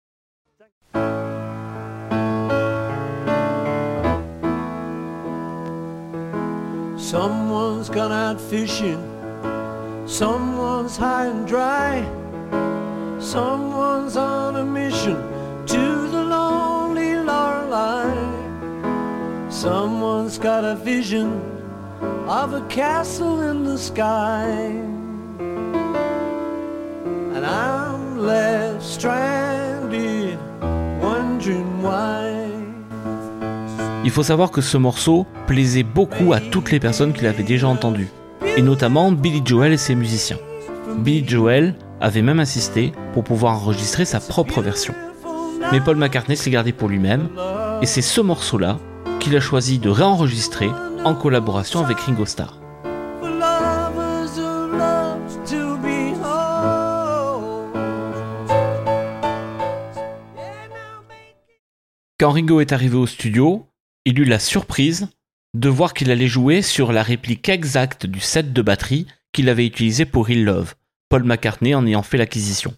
Someone's 7.16 7.88
gone 7.88 8.12
out 8.12 8.42
fishing. 8.42 9.00
Someone's 10.06 10.98
high 10.98 11.28
and 11.28 11.48
dry. 11.48 12.04
Someone's 13.22 14.18
on 14.18 14.58
a 14.58 14.66
mission 14.66 15.16
to 15.66 16.08
the 16.10 16.22
lonely 16.22 17.16
Lorelei. 17.16 18.12
Someone's 19.50 20.38
got 20.38 20.66
a 20.66 20.76
vision 20.76 21.40
of 22.28 22.54
a 22.54 22.68
castle 22.68 23.40
in 23.44 23.64
the 23.64 23.78
sky. 23.78 24.50
And 27.36 27.46
I'm 27.46 28.18
left 28.18 28.84
stranded, 28.84 29.45
Il 34.06 34.12
faut 34.12 34.22
savoir 34.22 34.52
que 34.52 34.62
ce 34.62 34.78
morceau 34.78 35.26
plaisait 35.48 35.82
beaucoup 35.82 36.32
à 36.34 36.40
toutes 36.40 36.72
les 36.72 36.80
personnes 36.80 37.12
qui 37.12 37.24
l'avaient 37.24 37.42
déjà 37.42 37.68
entendu, 37.68 38.08
et 38.56 38.62
notamment 38.62 39.12
Billy 39.12 39.42
Joel 39.44 39.74
et 39.74 39.78
ses 39.78 39.96
musiciens. 39.96 40.38
Billy 41.00 41.28
Joel 41.28 41.74
avait 42.00 42.22
même 42.22 42.40
insisté 42.40 42.92
pour 43.14 43.24
pouvoir 43.24 43.54
enregistrer 43.54 44.06
sa 44.06 44.20
propre 44.20 44.62
version. 44.62 44.94
Mais 45.72 45.82
Paul 45.82 45.96
McCartney 45.96 46.38
s'est 46.38 46.52
gardé 46.52 46.72
pour 46.72 46.88
lui-même, 46.88 47.30
et 47.82 47.88
c'est 47.88 48.04
ce 48.04 48.22
morceau-là 48.22 48.78
qu'il 49.20 49.36
a 49.36 49.40
choisi 49.40 49.80
de 49.80 49.90
réenregistrer 49.90 50.70
en 51.04 51.16
collaboration 51.16 51.84
avec 51.84 52.00
Ringo 52.02 52.28
Starr. 52.28 52.60
Quand 62.20 62.32
Ringo 62.32 62.60
est 62.62 62.72
arrivé 62.72 62.98
au 62.98 63.08
studio, 63.08 63.66
il 64.06 64.20
eut 64.20 64.26
la 64.26 64.40
surprise 64.40 65.08
de 65.56 65.70
voir 65.70 65.94
qu'il 65.94 66.12
allait 66.12 66.28
jouer 66.28 66.62
sur 66.62 66.92
la 66.92 67.02
réplique 67.02 67.50
exacte 67.50 68.06
du 68.06 68.20
set 68.20 68.54
de 68.54 68.62
batterie 68.62 69.08
qu'il 69.32 69.50
avait 69.50 69.66
utilisé 69.66 70.06
pour 70.06 70.28
Real 70.28 70.44
Love, 70.44 70.76
Paul 71.10 71.24
McCartney 71.24 71.74
en 71.76 71.86
ayant 71.86 72.04
fait 72.04 72.18
l'acquisition. 72.18 72.74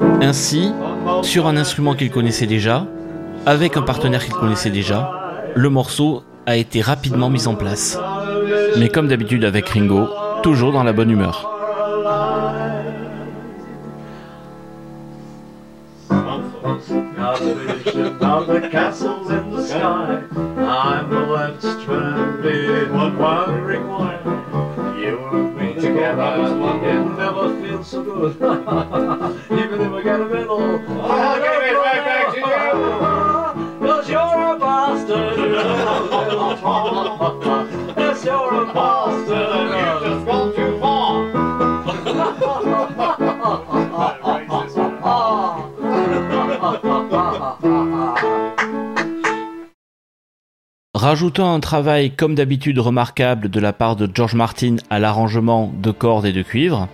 Ainsi, 0.00 0.72
sur 1.22 1.46
un 1.46 1.56
instrument 1.56 1.94
qu'il 1.94 2.10
connaissait 2.10 2.46
déjà, 2.46 2.86
avec 3.44 3.76
un 3.76 3.82
partenaire 3.82 4.24
qu'il 4.24 4.34
connaissait 4.34 4.70
déjà, 4.70 5.42
le 5.54 5.70
morceau 5.70 6.24
a 6.46 6.56
été 6.56 6.80
rapidement 6.80 7.30
mis 7.30 7.46
en 7.46 7.54
place. 7.54 7.98
Mais 8.78 8.88
comme 8.88 9.08
d'habitude 9.08 9.44
avec 9.44 9.68
Ringo, 9.68 10.08
toujours 10.42 10.72
dans 10.72 10.84
la 10.84 10.92
bonne 10.92 11.10
humeur. 11.10 11.55
Got 16.88 17.42
a 17.42 17.54
vision 17.54 18.22
of 18.22 18.46
the 18.46 18.68
castles 18.70 19.28
in 19.30 19.50
the 19.50 19.66
sky. 19.66 20.22
I'm 20.36 21.10
the 21.10 21.20
left 21.26 21.60
stranded, 21.60 22.92
one 22.92 23.18
wondering 23.18 23.88
why. 23.88 24.20
You 24.96 25.18
and 25.32 25.56
me 25.56 25.74
together, 25.74 26.44
it 26.84 27.04
never 27.18 27.60
feels 27.60 27.88
so 27.88 28.04
good. 28.04 28.38
Rajoutant 51.16 51.54
un 51.54 51.60
travail 51.60 52.10
comme 52.10 52.34
d'habitude 52.34 52.78
remarquable 52.78 53.48
de 53.48 53.58
la 53.58 53.72
part 53.72 53.96
de 53.96 54.06
George 54.12 54.34
Martin 54.34 54.76
à 54.90 54.98
l'arrangement 54.98 55.72
de 55.82 55.90
cordes 55.90 56.26
et 56.26 56.32
de 56.34 56.42
cuivre, 56.42 56.88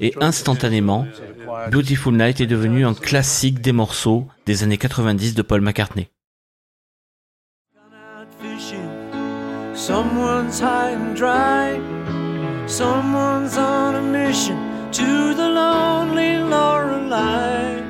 et 0.00 0.14
instantanément, 0.20 1.06
Beautiful 1.70 2.14
Night 2.14 2.40
est 2.40 2.46
devenu 2.46 2.84
un 2.86 2.94
classique 2.94 3.60
des 3.60 3.72
morceaux 3.72 4.26
des 4.46 4.62
années 4.62 4.78
90 4.78 5.34
de 5.34 5.42
Paul 5.42 5.60
McCartney. 5.60 6.08
out 8.22 8.32
fishing. 8.40 9.74
Someone's 9.74 10.58
high 10.60 10.90
and 10.90 11.16
dry. 11.16 11.80
Someone's 12.66 13.56
on 13.56 13.94
a 13.96 14.02
mission 14.02 14.56
to 14.92 15.34
the 15.34 15.48
lonely 15.48 16.36
Lorelei. 16.36 17.80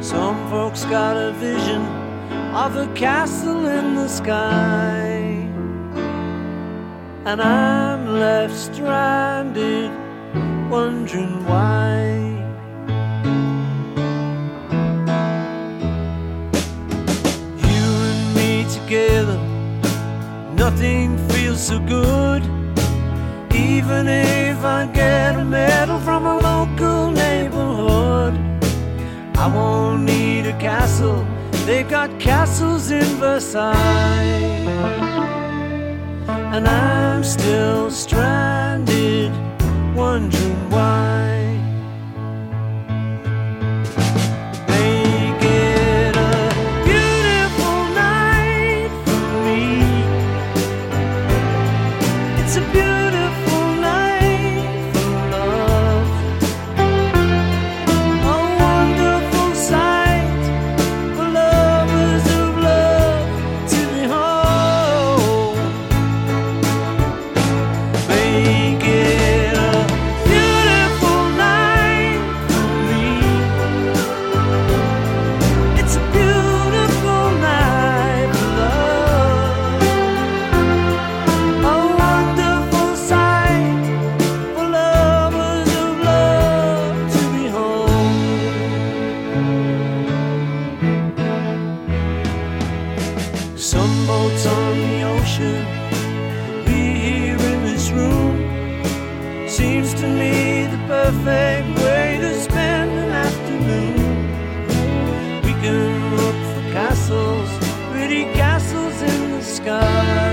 Some 0.00 0.38
folks 0.50 0.84
got 0.84 1.16
a 1.16 1.32
vision 1.32 1.82
of 2.54 2.76
a 2.76 2.86
castle 2.94 3.66
in 3.66 3.94
the 3.96 4.08
sky. 4.08 5.42
And 7.24 7.40
I'm 7.42 8.18
left 8.20 8.54
stranded, 8.54 9.90
wondering 10.70 11.44
why. 11.46 11.96
You 17.68 17.84
and 18.10 18.34
me 18.34 18.66
together, 18.78 19.38
nothing 20.54 21.16
feels 21.28 21.60
so 21.66 21.78
good. 21.80 22.42
Even 23.54 24.08
if 24.08 24.64
I 24.64 24.86
get 24.92 25.36
a 25.36 25.44
medal 25.44 25.98
from 26.00 26.26
a 26.26 26.38
local 26.38 27.10
neighborhood, 27.10 28.34
I 29.36 29.46
won't 29.54 30.02
need 30.02 30.46
a 30.46 30.58
castle. 30.58 31.26
They've 31.64 31.88
got 31.88 32.20
castles 32.20 32.90
in 32.90 33.04
Versailles. 33.18 33.74
And 36.54 36.66
I'm 36.66 37.24
still 37.24 37.90
stranded, 37.90 39.32
wondering 39.96 40.70
why. 40.70 41.35
Sunboats 93.76 94.46
on 94.46 94.74
the 94.88 95.02
ocean, 95.02 95.62
we 96.64 96.78
here 97.06 97.36
in 97.36 97.62
this 97.62 97.90
room. 97.90 98.36
Seems 99.46 99.92
to 100.00 100.08
me 100.08 100.66
the 100.66 100.78
perfect 100.86 101.68
way 101.84 102.16
to 102.18 102.40
spend 102.40 102.90
an 102.92 103.10
afternoon. 103.26 103.98
We 105.44 105.52
can 105.62 106.16
look 106.16 106.38
for 106.54 106.72
castles, 106.72 107.50
pretty 107.92 108.24
castles 108.32 109.02
in 109.02 109.32
the 109.32 109.42
sky. 109.42 110.25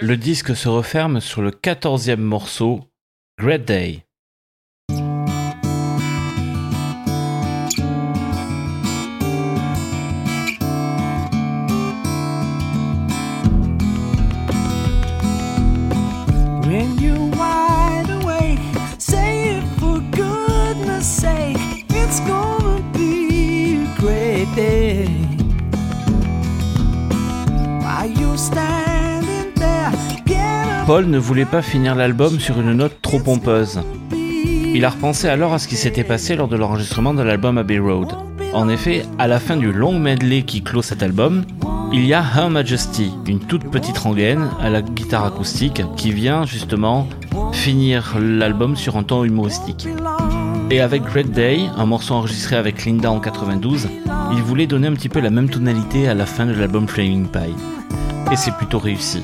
Le 0.00 0.16
disque 0.16 0.54
se 0.54 0.68
referme 0.68 1.20
sur 1.20 1.42
le 1.42 1.50
quatorzième 1.50 2.20
morceau, 2.20 2.80
Great 3.38 3.64
Day. 3.64 4.03
Paul 30.86 31.06
ne 31.06 31.18
voulait 31.18 31.46
pas 31.46 31.62
finir 31.62 31.94
l'album 31.94 32.38
sur 32.38 32.60
une 32.60 32.74
note 32.74 33.00
trop 33.00 33.18
pompeuse. 33.18 33.80
Il 34.12 34.84
a 34.84 34.90
repensé 34.90 35.28
alors 35.28 35.54
à 35.54 35.58
ce 35.58 35.66
qui 35.66 35.76
s'était 35.76 36.04
passé 36.04 36.36
lors 36.36 36.46
de 36.46 36.56
l'enregistrement 36.56 37.14
de 37.14 37.22
l'album 37.22 37.56
Abbey 37.56 37.78
Road. 37.78 38.08
En 38.52 38.68
effet, 38.68 39.06
à 39.18 39.26
la 39.26 39.40
fin 39.40 39.56
du 39.56 39.72
long 39.72 39.98
medley 39.98 40.42
qui 40.42 40.62
clôt 40.62 40.82
cet 40.82 41.02
album, 41.02 41.44
il 41.90 42.04
y 42.04 42.12
a 42.12 42.22
Her 42.22 42.50
Majesty, 42.50 43.12
une 43.26 43.38
toute 43.38 43.70
petite 43.70 43.96
rengaine 43.96 44.50
à 44.60 44.68
la 44.68 44.82
guitare 44.82 45.24
acoustique 45.24 45.82
qui 45.96 46.12
vient 46.12 46.44
justement 46.44 47.08
finir 47.52 48.16
l'album 48.20 48.76
sur 48.76 48.98
un 48.98 49.04
ton 49.04 49.24
humoristique. 49.24 49.88
Et 50.70 50.82
avec 50.82 51.02
Great 51.02 51.30
Day, 51.30 51.60
un 51.78 51.86
morceau 51.86 52.12
enregistré 52.12 52.56
avec 52.56 52.84
Linda 52.84 53.10
en 53.10 53.20
92, 53.20 53.88
il 54.32 54.42
voulait 54.42 54.66
donner 54.66 54.88
un 54.88 54.92
petit 54.92 55.08
peu 55.08 55.20
la 55.20 55.30
même 55.30 55.48
tonalité 55.48 56.08
à 56.08 56.14
la 56.14 56.26
fin 56.26 56.44
de 56.44 56.52
l'album 56.52 56.86
Flaming 56.86 57.28
Pie. 57.28 57.54
Et 58.30 58.36
c'est 58.36 58.54
plutôt 58.54 58.78
réussi. 58.78 59.22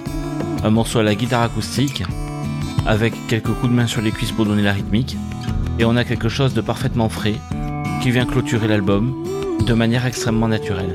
Un 0.62 0.70
morceau 0.70 0.98
à 0.98 1.02
la 1.02 1.14
guitare 1.14 1.42
acoustique, 1.42 2.04
avec 2.86 3.14
quelques 3.28 3.52
coups 3.52 3.68
de 3.68 3.76
main 3.76 3.86
sur 3.86 4.02
les 4.02 4.11
cuisses 4.11 4.32
pour 4.32 4.44
donner 4.44 4.62
la 4.62 4.72
rythmique, 4.72 5.16
et 5.78 5.84
on 5.84 5.96
a 5.96 6.04
quelque 6.04 6.28
chose 6.28 6.52
de 6.52 6.61
parfaitement 6.61 7.08
frais 7.08 7.36
qui 8.02 8.11
vient 8.11 8.26
clôturer 8.26 8.68
l'album 8.68 9.24
de 9.66 9.74
manière 9.74 10.04
extrêmement 10.04 10.48
naturelle. 10.48 10.94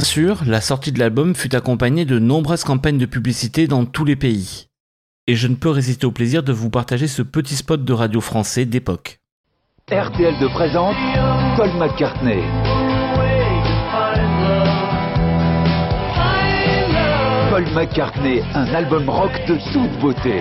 Bien 0.00 0.06
sûr, 0.06 0.38
la 0.46 0.62
sortie 0.62 0.92
de 0.92 0.98
l'album 0.98 1.34
fut 1.34 1.54
accompagnée 1.54 2.06
de 2.06 2.18
nombreuses 2.18 2.64
campagnes 2.64 2.96
de 2.96 3.04
publicité 3.04 3.66
dans 3.66 3.84
tous 3.84 4.06
les 4.06 4.16
pays. 4.16 4.68
Et 5.26 5.36
je 5.36 5.46
ne 5.46 5.54
peux 5.54 5.68
résister 5.68 6.06
au 6.06 6.10
plaisir 6.10 6.42
de 6.42 6.54
vous 6.54 6.70
partager 6.70 7.06
ce 7.06 7.20
petit 7.20 7.54
spot 7.54 7.84
de 7.84 7.92
radio 7.92 8.22
français 8.22 8.64
d'époque. 8.64 9.20
RTL2 9.90 10.50
présente 10.52 10.96
Paul 11.54 11.68
McCartney. 11.78 12.40
Paul 17.50 17.66
McCartney, 17.74 18.40
un 18.54 18.72
album 18.72 19.06
rock 19.06 19.32
de 19.46 19.58
toute 19.70 20.00
beauté. 20.00 20.40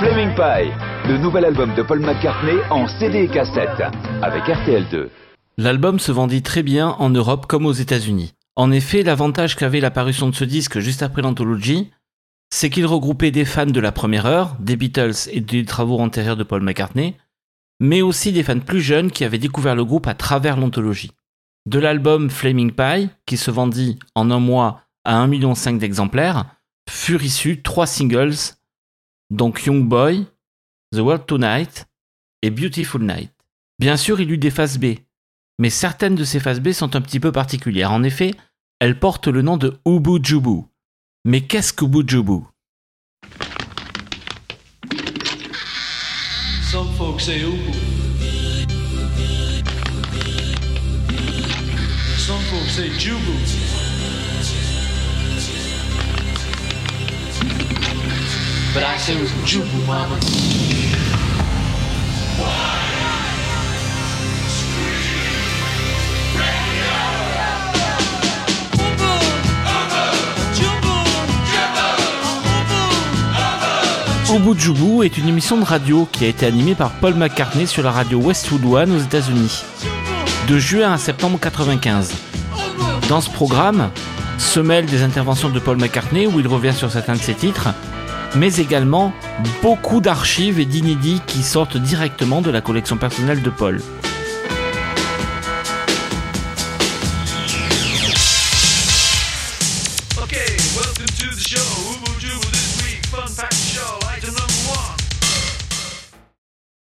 Flaming 0.00 0.34
Pie, 0.34 0.72
le 1.08 1.18
nouvel 1.18 1.44
album 1.44 1.72
de 1.76 1.82
Paul 1.82 2.00
McCartney 2.00 2.58
en 2.70 2.88
CD 2.88 3.22
et 3.22 3.28
cassette, 3.28 3.84
avec 4.20 4.42
RTL2. 4.42 5.06
L'album 5.60 5.98
se 5.98 6.12
vendit 6.12 6.42
très 6.42 6.62
bien 6.62 6.90
en 7.00 7.10
Europe 7.10 7.46
comme 7.46 7.66
aux 7.66 7.72
États-Unis. 7.72 8.32
En 8.54 8.70
effet, 8.70 9.02
l'avantage 9.02 9.56
qu'avait 9.56 9.80
la 9.80 9.90
parution 9.90 10.28
de 10.28 10.34
ce 10.36 10.44
disque 10.44 10.78
juste 10.78 11.02
après 11.02 11.20
l'anthologie, 11.20 11.90
c'est 12.54 12.70
qu'il 12.70 12.86
regroupait 12.86 13.32
des 13.32 13.44
fans 13.44 13.66
de 13.66 13.80
la 13.80 13.90
première 13.90 14.26
heure, 14.26 14.54
des 14.60 14.76
Beatles 14.76 15.28
et 15.32 15.40
des 15.40 15.64
travaux 15.64 15.98
antérieurs 15.98 16.36
de 16.36 16.44
Paul 16.44 16.62
McCartney, 16.62 17.16
mais 17.80 18.02
aussi 18.02 18.30
des 18.30 18.44
fans 18.44 18.60
plus 18.60 18.80
jeunes 18.80 19.10
qui 19.10 19.24
avaient 19.24 19.38
découvert 19.38 19.74
le 19.74 19.84
groupe 19.84 20.06
à 20.06 20.14
travers 20.14 20.56
l'anthologie. 20.56 21.10
De 21.66 21.80
l'album 21.80 22.30
Flaming 22.30 22.70
Pie, 22.70 23.08
qui 23.26 23.36
se 23.36 23.50
vendit 23.50 23.98
en 24.14 24.30
un 24.30 24.38
mois 24.38 24.82
à 25.04 25.26
1,5 25.26 25.28
million 25.28 25.54
d'exemplaires, 25.76 26.46
furent 26.88 27.24
issus 27.24 27.62
trois 27.62 27.88
singles, 27.88 28.54
donc 29.30 29.64
Young 29.64 29.88
Boy, 29.88 30.24
The 30.94 31.00
World 31.00 31.26
Tonight 31.26 31.88
et 32.42 32.50
Beautiful 32.50 33.02
Night. 33.02 33.32
Bien 33.80 33.96
sûr, 33.96 34.20
il 34.20 34.30
eut 34.30 34.38
des 34.38 34.50
phases 34.50 34.78
B, 34.78 34.94
mais 35.58 35.70
certaines 35.70 36.14
de 36.14 36.24
ces 36.24 36.40
phases 36.40 36.60
B 36.60 36.72
sont 36.72 36.94
un 36.96 37.00
petit 37.00 37.20
peu 37.20 37.32
particulières. 37.32 37.92
En 37.92 38.02
effet, 38.02 38.34
elles 38.80 38.98
portent 38.98 39.28
le 39.28 39.42
nom 39.42 39.56
de 39.56 39.78
Ubu 39.86 40.18
Jubu. 40.22 40.62
Mais 41.24 41.40
qu'est-ce 41.40 41.72
que 41.72 41.84
Ubu 41.84 42.04
Jubu 42.06 42.44
Some 46.70 46.92
folks 46.98 47.22
say 47.22 47.40
ubu. 47.40 47.72
Some 52.18 52.40
folks 52.50 52.72
say 52.72 52.90
jubu. 52.98 53.32
But 58.74 58.82
I 58.84 58.98
say 58.98 59.14
it 59.14 59.20
was 59.22 59.30
jubu, 59.46 59.86
mama. 59.86 60.18
Ubu 74.30 74.58
Jubu 74.58 75.04
est 75.06 75.16
une 75.16 75.26
émission 75.26 75.56
de 75.56 75.64
radio 75.64 76.06
qui 76.12 76.26
a 76.26 76.28
été 76.28 76.44
animée 76.44 76.74
par 76.74 76.90
Paul 76.90 77.14
McCartney 77.14 77.66
sur 77.66 77.82
la 77.82 77.90
radio 77.90 78.20
Westwood 78.20 78.62
One 78.62 78.94
aux 78.94 78.98
États-Unis, 78.98 79.62
de 80.46 80.58
juin 80.58 80.92
à 80.92 80.98
septembre 80.98 81.38
95. 81.40 82.12
Dans 83.08 83.22
ce 83.22 83.30
programme, 83.30 83.90
se 84.36 84.60
mêlent 84.60 84.84
des 84.84 85.02
interventions 85.02 85.48
de 85.48 85.58
Paul 85.58 85.78
McCartney 85.78 86.26
où 86.26 86.40
il 86.40 86.46
revient 86.46 86.74
sur 86.74 86.90
certains 86.90 87.14
de 87.14 87.20
ses 87.20 87.32
titres, 87.32 87.68
mais 88.36 88.54
également 88.56 89.14
beaucoup 89.62 90.02
d'archives 90.02 90.60
et 90.60 90.66
d'inédits 90.66 91.22
qui 91.26 91.42
sortent 91.42 91.78
directement 91.78 92.42
de 92.42 92.50
la 92.50 92.60
collection 92.60 92.98
personnelle 92.98 93.40
de 93.40 93.50
Paul. 93.50 93.80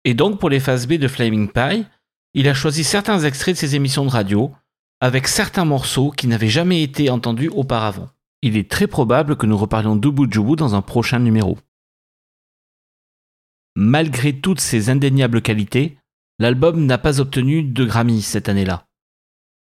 Et 0.05 0.15
donc 0.15 0.39
pour 0.39 0.51
les 0.51 0.61
phases 0.61 0.87
B 0.87 0.95
de 0.95 1.09
Flaming 1.09 1.51
Pie, 1.51 1.87
il 2.35 2.49
a 2.49 2.55
choisi 2.55 2.85
certains 2.85 3.21
extraits 3.21 3.55
de 3.55 3.59
ses 3.59 3.77
émissions 3.77 4.05
de 4.05 4.11
radio, 4.11 4.53
avec 5.01 5.29
certains 5.29 5.65
morceaux 5.65 6.11
qui 6.11 6.27
n'avaient 6.27 6.49
jamais 6.49 6.83
été 6.83 7.11
entendus 7.11 7.49
auparavant. 7.49 8.11
Il 8.43 8.57
est 8.57 8.71
très 8.71 8.87
probable 8.87 9.37
que 9.37 9.47
nous 9.47 9.57
reparlions 9.57 9.97
d'Ubu 9.97 10.27
dans 10.57 10.75
un 10.75 10.83
prochain 10.83 11.19
numéro. 11.19 11.59
Malgré 13.77 14.33
toutes 14.33 14.61
ses 14.61 14.91
indéniables 14.91 15.43
qualités, 15.43 15.99
l'album 16.39 16.87
n'a 16.87 16.99
pas 16.99 17.21
obtenu 17.21 17.63
de 17.63 17.85
Grammy 17.85 18.23
cette 18.23 18.49
année-là. 18.49 18.87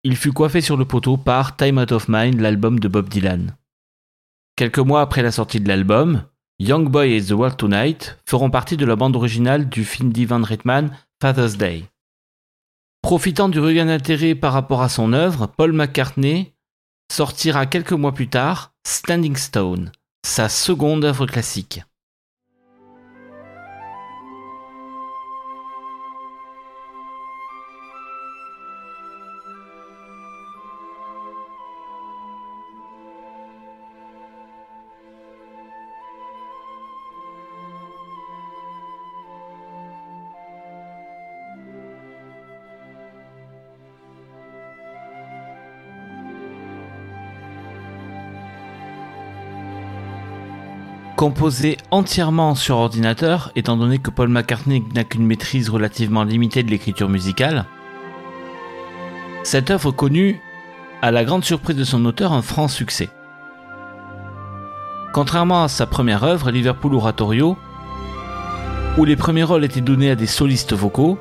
Il 0.03 0.15
fut 0.15 0.31
coiffé 0.31 0.61
sur 0.61 0.77
le 0.77 0.85
poteau 0.85 1.17
par 1.17 1.55
Time 1.55 1.77
Out 1.77 1.91
of 1.91 2.07
Mind, 2.07 2.39
l'album 2.39 2.79
de 2.79 2.87
Bob 2.87 3.09
Dylan. 3.09 3.55
Quelques 4.55 4.79
mois 4.79 5.01
après 5.01 5.21
la 5.21 5.31
sortie 5.31 5.59
de 5.59 5.67
l'album, 5.67 6.23
Young 6.63 6.89
Boy 6.89 7.13
et 7.13 7.23
The 7.23 7.31
World 7.31 7.57
Tonight 7.57 8.17
feront 8.23 8.51
partie 8.51 8.77
de 8.77 8.85
la 8.85 8.95
bande 8.95 9.15
originale 9.15 9.67
du 9.67 9.83
film 9.83 10.13
d'Ivan 10.13 10.43
Reitman, 10.43 10.95
Father's 11.19 11.57
Day. 11.57 11.85
Profitant 13.01 13.49
du 13.49 13.59
regain 13.59 13.87
d'intérêt 13.87 14.35
par 14.35 14.53
rapport 14.53 14.83
à 14.83 14.87
son 14.87 15.11
œuvre, 15.11 15.47
Paul 15.47 15.73
McCartney 15.73 16.53
sortira 17.11 17.65
quelques 17.65 17.93
mois 17.93 18.13
plus 18.13 18.27
tard 18.27 18.73
Standing 18.85 19.37
Stone, 19.37 19.91
sa 20.23 20.49
seconde 20.49 21.03
œuvre 21.03 21.25
classique. 21.25 21.81
Composé 51.21 51.77
entièrement 51.91 52.55
sur 52.55 52.77
ordinateur, 52.77 53.51
étant 53.55 53.77
donné 53.77 53.99
que 53.99 54.09
Paul 54.09 54.27
McCartney 54.27 54.83
n'a 54.95 55.03
qu'une 55.03 55.23
maîtrise 55.23 55.69
relativement 55.69 56.23
limitée 56.23 56.63
de 56.63 56.71
l'écriture 56.71 57.09
musicale, 57.09 57.65
cette 59.43 59.69
œuvre 59.69 59.91
connut, 59.91 60.41
à 61.03 61.11
la 61.11 61.23
grande 61.23 61.43
surprise 61.43 61.75
de 61.75 61.83
son 61.83 62.05
auteur, 62.05 62.33
un 62.33 62.41
franc 62.41 62.67
succès. 62.67 63.11
Contrairement 65.13 65.63
à 65.63 65.67
sa 65.67 65.85
première 65.85 66.23
œuvre, 66.23 66.49
Liverpool 66.49 66.95
Oratorio, 66.95 67.55
où 68.97 69.05
les 69.05 69.15
premiers 69.15 69.43
rôles 69.43 69.63
étaient 69.63 69.79
donnés 69.79 70.09
à 70.09 70.15
des 70.15 70.25
solistes 70.25 70.73
vocaux, 70.73 71.19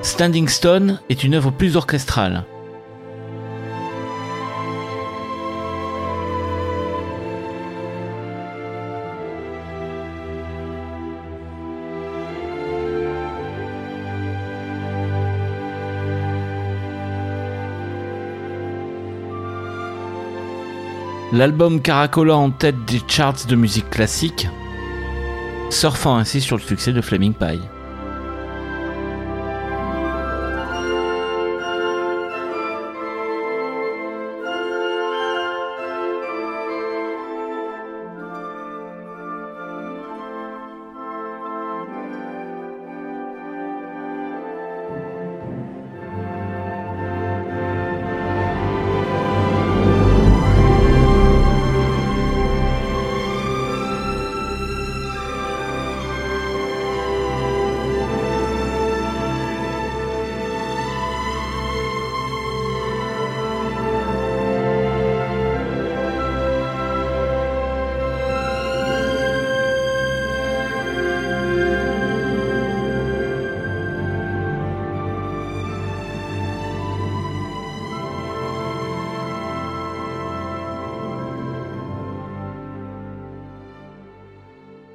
Standing 0.00 0.48
Stone 0.48 0.98
est 1.10 1.24
une 1.24 1.34
œuvre 1.34 1.50
plus 1.50 1.76
orchestrale. 1.76 2.46
L'album 21.32 21.80
caracola 21.80 22.36
en 22.36 22.50
tête 22.50 22.84
des 22.84 23.00
charts 23.08 23.46
de 23.48 23.56
musique 23.56 23.88
classique, 23.88 24.48
surfant 25.70 26.18
ainsi 26.18 26.42
sur 26.42 26.58
le 26.58 26.62
succès 26.62 26.92
de 26.92 27.00
Flaming 27.00 27.32
Pie. 27.32 27.58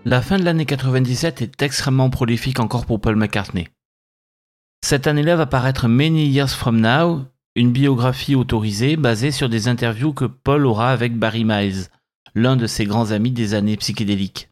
La 0.10 0.22
fin 0.22 0.40
de 0.40 0.46
l'année 0.46 0.66
97 0.66 1.42
est 1.42 1.62
extrêmement 1.62 2.10
prolifique 2.10 2.62
encore 2.62 2.86
pour 2.86 3.02
Paul 3.02 3.18
McCartney. 3.18 3.68
Cette 4.82 5.06
année-là 5.06 5.36
va 5.36 5.48
paraître 5.48 5.90
Many 5.90 6.28
Years 6.28 6.52
From 6.52 6.80
Now, 6.80 7.26
une 7.58 7.74
biographie 7.74 8.34
autorisée 8.34 8.96
basée 8.96 9.32
sur 9.32 9.50
des 9.50 9.68
interviews 9.68 10.14
que 10.14 10.24
Paul 10.24 10.66
aura 10.66 10.94
avec 10.94 11.18
Barry 11.18 11.44
Miles, 11.44 11.88
l'un 12.36 12.56
de 12.56 12.68
ses 12.68 12.86
grands 12.86 13.12
amis 13.12 13.32
des 13.32 13.54
années 13.54 13.76
psychédéliques. 13.76 14.48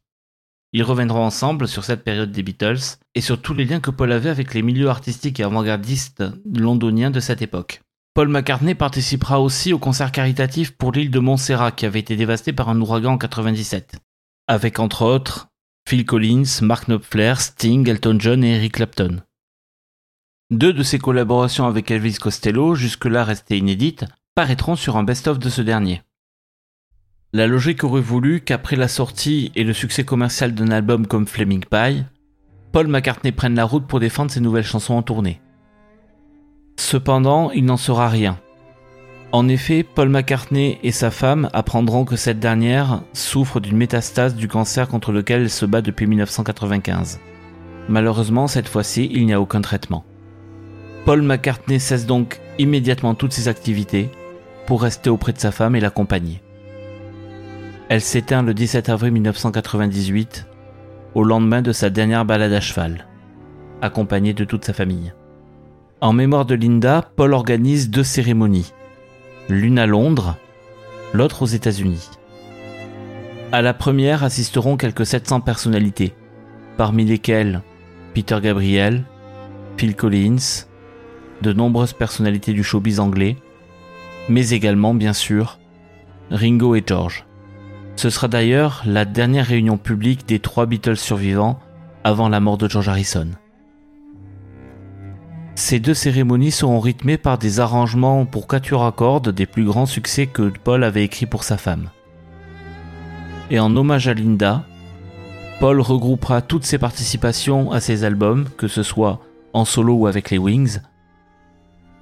Ils 0.73 0.83
reviendront 0.83 1.23
ensemble 1.23 1.69
sur 1.69 1.85
cette 1.85 2.03
période 2.03 2.33
des 2.33 2.43
Beatles 2.43 2.97
et 3.15 3.21
sur 3.21 3.41
tous 3.41 3.53
les 3.53 3.63
liens 3.63 3.79
que 3.79 3.91
Paul 3.91 4.11
avait 4.11 4.29
avec 4.29 4.53
les 4.53 4.61
milieux 4.61 4.89
artistiques 4.89 5.39
et 5.39 5.43
avant-gardistes 5.43 6.21
londoniens 6.53 7.11
de 7.11 7.21
cette 7.21 7.41
époque. 7.41 7.81
Paul 8.13 8.27
McCartney 8.27 8.75
participera 8.75 9.39
aussi 9.39 9.71
au 9.71 9.79
concert 9.79 10.11
caritatif 10.11 10.71
pour 10.71 10.91
l'île 10.91 11.11
de 11.11 11.19
Montserrat 11.19 11.71
qui 11.71 11.85
avait 11.85 11.99
été 11.99 12.17
dévastée 12.17 12.51
par 12.51 12.67
un 12.67 12.81
ouragan 12.81 13.13
en 13.13 13.17
97, 13.17 14.01
avec 14.47 14.79
entre 14.79 15.03
autres 15.03 15.47
Phil 15.87 16.05
Collins, 16.05 16.61
Mark 16.61 16.87
Knopfler, 16.87 17.35
Sting, 17.37 17.87
Elton 17.87 18.17
John 18.19 18.43
et 18.43 18.55
Eric 18.55 18.73
Clapton. 18.73 19.21
Deux 20.51 20.73
de 20.73 20.83
ses 20.83 20.99
collaborations 20.99 21.65
avec 21.65 21.89
Elvis 21.91 22.15
Costello, 22.15 22.75
jusque-là 22.75 23.23
restées 23.23 23.57
inédites, 23.57 24.05
paraîtront 24.35 24.75
sur 24.75 24.97
un 24.97 25.03
best-of 25.03 25.39
de 25.39 25.49
ce 25.49 25.61
dernier. 25.61 26.01
La 27.33 27.47
logique 27.47 27.83
aurait 27.83 28.01
voulu 28.01 28.41
qu'après 28.41 28.75
la 28.75 28.87
sortie 28.87 29.51
et 29.55 29.63
le 29.63 29.73
succès 29.73 30.05
commercial 30.05 30.53
d'un 30.53 30.69
album 30.69 31.07
comme 31.07 31.27
Flaming 31.27 31.65
Pie, 31.65 32.03
Paul 32.71 32.87
McCartney 32.87 33.31
prenne 33.31 33.55
la 33.55 33.65
route 33.65 33.87
pour 33.87 33.99
défendre 33.99 34.31
ses 34.31 34.41
nouvelles 34.41 34.63
chansons 34.63 34.93
en 34.93 35.01
tournée. 35.01 35.41
Cependant, 36.77 37.51
il 37.51 37.65
n'en 37.65 37.77
sera 37.77 38.09
rien. 38.09 38.39
En 39.31 39.47
effet, 39.47 39.83
Paul 39.83 40.09
McCartney 40.09 40.77
et 40.83 40.91
sa 40.91 41.11
femme 41.11 41.49
apprendront 41.51 42.05
que 42.05 42.15
cette 42.15 42.39
dernière 42.39 43.01
souffre 43.13 43.59
d'une 43.59 43.75
métastase 43.75 44.35
du 44.35 44.47
cancer 44.47 44.87
contre 44.87 45.11
lequel 45.11 45.41
elle 45.41 45.49
se 45.49 45.65
bat 45.65 45.81
depuis 45.81 46.07
1995. 46.07 47.19
Malheureusement, 47.89 48.47
cette 48.47 48.69
fois-ci, 48.69 49.09
il 49.11 49.25
n'y 49.25 49.33
a 49.33 49.41
aucun 49.41 49.61
traitement. 49.61 50.05
Paul 51.05 51.21
McCartney 51.21 51.79
cesse 51.79 52.05
donc 52.05 52.39
immédiatement 52.57 53.13
toutes 53.13 53.33
ses 53.33 53.47
activités 53.47 54.09
pour 54.65 54.81
rester 54.81 55.09
auprès 55.09 55.33
de 55.33 55.39
sa 55.39 55.51
femme 55.51 55.75
et 55.75 55.79
l'accompagner. 55.79 56.41
Elle 57.89 58.01
s'éteint 58.01 58.41
le 58.41 58.53
17 58.53 58.89
avril 58.89 59.11
1998, 59.11 60.47
au 61.13 61.23
lendemain 61.23 61.61
de 61.61 61.71
sa 61.71 61.91
dernière 61.91 62.25
balade 62.25 62.53
à 62.53 62.59
cheval, 62.59 63.05
accompagnée 63.81 64.33
de 64.33 64.45
toute 64.45 64.65
sa 64.65 64.73
famille. 64.73 65.13
En 66.01 66.13
mémoire 66.13 66.45
de 66.45 66.55
Linda, 66.55 67.11
Paul 67.15 67.33
organise 67.33 67.91
deux 67.91 68.03
cérémonies, 68.03 68.73
l'une 69.49 69.79
à 69.79 69.85
Londres, 69.85 70.37
l'autre 71.13 71.43
aux 71.43 71.47
États-Unis. 71.47 72.09
À 73.51 73.61
la 73.61 73.73
première 73.73 74.23
assisteront 74.23 74.75
quelques 74.75 75.05
700 75.05 75.41
personnalités, 75.41 76.13
parmi 76.77 77.05
lesquelles 77.05 77.61
Peter 78.13 78.37
Gabriel, 78.41 79.03
Phil 79.77 79.95
Collins, 79.95 80.65
de 81.41 81.53
nombreuses 81.53 81.93
personnalités 81.93 82.53
du 82.53 82.63
showbiz 82.63 82.99
anglais, 82.99 83.37
mais 84.29 84.49
également, 84.49 84.93
bien 84.93 85.13
sûr, 85.13 85.59
Ringo 86.31 86.75
et 86.75 86.83
George. 86.85 87.25
Ce 87.95 88.09
sera 88.09 88.27
d'ailleurs 88.27 88.81
la 88.85 89.05
dernière 89.05 89.45
réunion 89.45 89.77
publique 89.77 90.27
des 90.27 90.39
trois 90.39 90.65
Beatles 90.65 90.97
survivants 90.97 91.59
avant 92.03 92.29
la 92.29 92.39
mort 92.39 92.57
de 92.57 92.67
George 92.67 92.89
Harrison. 92.89 93.29
Ces 95.55 95.79
deux 95.79 95.93
cérémonies 95.93 96.51
seront 96.51 96.81
rythmées 96.81 97.17
par 97.17 97.37
des 97.37 97.61
arrangements 97.61 98.25
pour 98.25 98.45
quatuor 98.45 98.83
à 98.83 98.91
cordes 98.91 99.29
des 99.29 99.45
plus 99.45 99.63
grands 99.63 99.85
succès 99.85 100.27
que 100.27 100.51
Paul 100.63 100.83
avait 100.83 101.05
écrits 101.05 101.25
pour 101.25 101.45
sa 101.45 101.57
femme. 101.57 101.89
Et 103.49 103.59
en 103.59 103.73
hommage 103.75 104.09
à 104.09 104.13
Linda, 104.13 104.65
Paul 105.61 105.79
regroupera 105.79 106.41
toutes 106.41 106.65
ses 106.65 106.77
participations 106.77 107.71
à 107.71 107.79
ses 107.79 108.03
albums, 108.03 108.49
que 108.57 108.67
ce 108.67 108.83
soit 108.83 109.21
en 109.53 109.63
solo 109.63 109.93
ou 109.93 110.07
avec 110.07 110.29
les 110.29 110.37
Wings, 110.37 110.79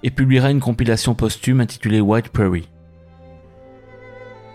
et 0.01 0.09
publiera 0.09 0.49
une 0.49 0.59
compilation 0.59 1.13
posthume 1.13 1.61
intitulée 1.61 2.01
White 2.01 2.29
Prairie. 2.29 2.67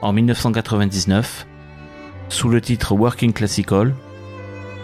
En 0.03 0.12
1999, 0.12 1.46
sous 2.28 2.49
le 2.49 2.61
titre 2.61 2.94
Working 2.94 3.32
Classical, 3.32 3.94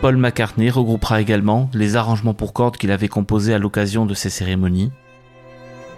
Paul 0.05 0.19
McCartney 0.19 0.69
regroupera 0.69 1.23
également 1.23 1.71
les 1.73 1.97
arrangements 1.97 2.35
pour 2.35 2.53
cordes 2.53 2.77
qu'il 2.77 2.91
avait 2.91 3.09
composés 3.09 3.55
à 3.55 3.59
l'occasion 3.59 4.05
de 4.05 4.13
ces 4.13 4.29
cérémonies 4.29 4.93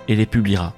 et 0.07 0.15
les 0.15 0.27
publiera. 0.27 0.75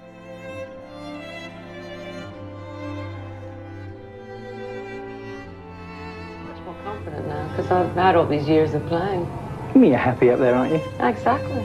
much 6.46 6.56
more 6.64 6.74
confident 6.84 7.26
now 7.28 7.46
because 7.48 7.70
I've 7.70 7.94
had 7.94 8.16
all 8.16 8.26
these 8.26 8.48
years 8.48 8.74
of 8.74 8.86
playing. 8.86 9.26
I 9.74 9.78
mean, 9.78 9.90
you're 9.90 9.98
happy 9.98 10.30
up 10.30 10.38
there, 10.38 10.54
aren't 10.54 10.72
you? 10.72 10.80
Exactly. 11.00 11.62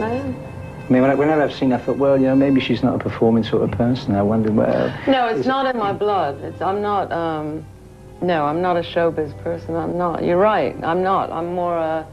I 0.00 0.10
am. 0.10 0.36
I 0.88 0.92
mean, 0.92 1.02
when 1.02 1.10
I- 1.10 1.14
whenever 1.14 1.42
I've 1.42 1.54
seen 1.54 1.70
her, 1.70 1.76
I 1.76 1.80
thought, 1.80 1.96
well, 1.96 2.18
you 2.18 2.26
know, 2.26 2.36
maybe 2.36 2.60
she's 2.60 2.82
not 2.82 2.94
a 2.96 2.98
performing 2.98 3.44
sort 3.44 3.62
of 3.62 3.70
person. 3.70 4.14
I 4.14 4.22
wondered, 4.22 4.54
well, 4.54 4.92
No, 5.06 5.28
it's 5.28 5.46
not 5.46 5.72
in 5.72 5.78
my 5.80 5.92
blood. 5.92 6.38
It's 6.42 6.60
I'm 6.60 6.82
not. 6.82 7.10
Um, 7.12 7.64
no, 8.22 8.46
I'm 8.46 8.62
not 8.62 8.76
a 8.76 8.82
showbiz 8.82 9.36
person. 9.42 9.74
I'm 9.74 9.98
not. 9.98 10.22
You're 10.22 10.38
right. 10.38 10.76
I'm 10.82 11.02
not. 11.02 11.30
I'm 11.30 11.54
more 11.54 11.76
a 11.76 12.06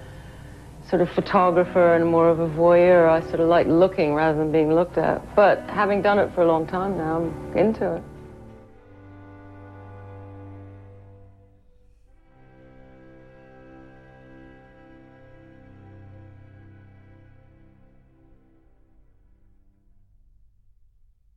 sort 0.90 1.02
of 1.02 1.10
photographer 1.12 1.96
and 1.96 2.06
more 2.06 2.30
of 2.30 2.40
a 2.40 2.50
voyeur. 2.50 3.08
I 3.08 3.22
sort 3.22 3.40
of 3.40 3.48
like 3.48 3.68
looking 3.68 4.16
rather 4.16 4.38
than 4.38 4.52
being 4.52 4.74
looked 4.74 4.98
at. 4.98 5.22
But 5.36 5.60
having 5.70 6.02
done 6.02 6.18
it 6.18 6.34
for 6.34 6.42
a 6.42 6.48
long 6.48 6.66
time 6.66 6.98
now, 6.98 7.18
I'm 7.18 7.58
into 7.58 7.96
it. 7.96 8.04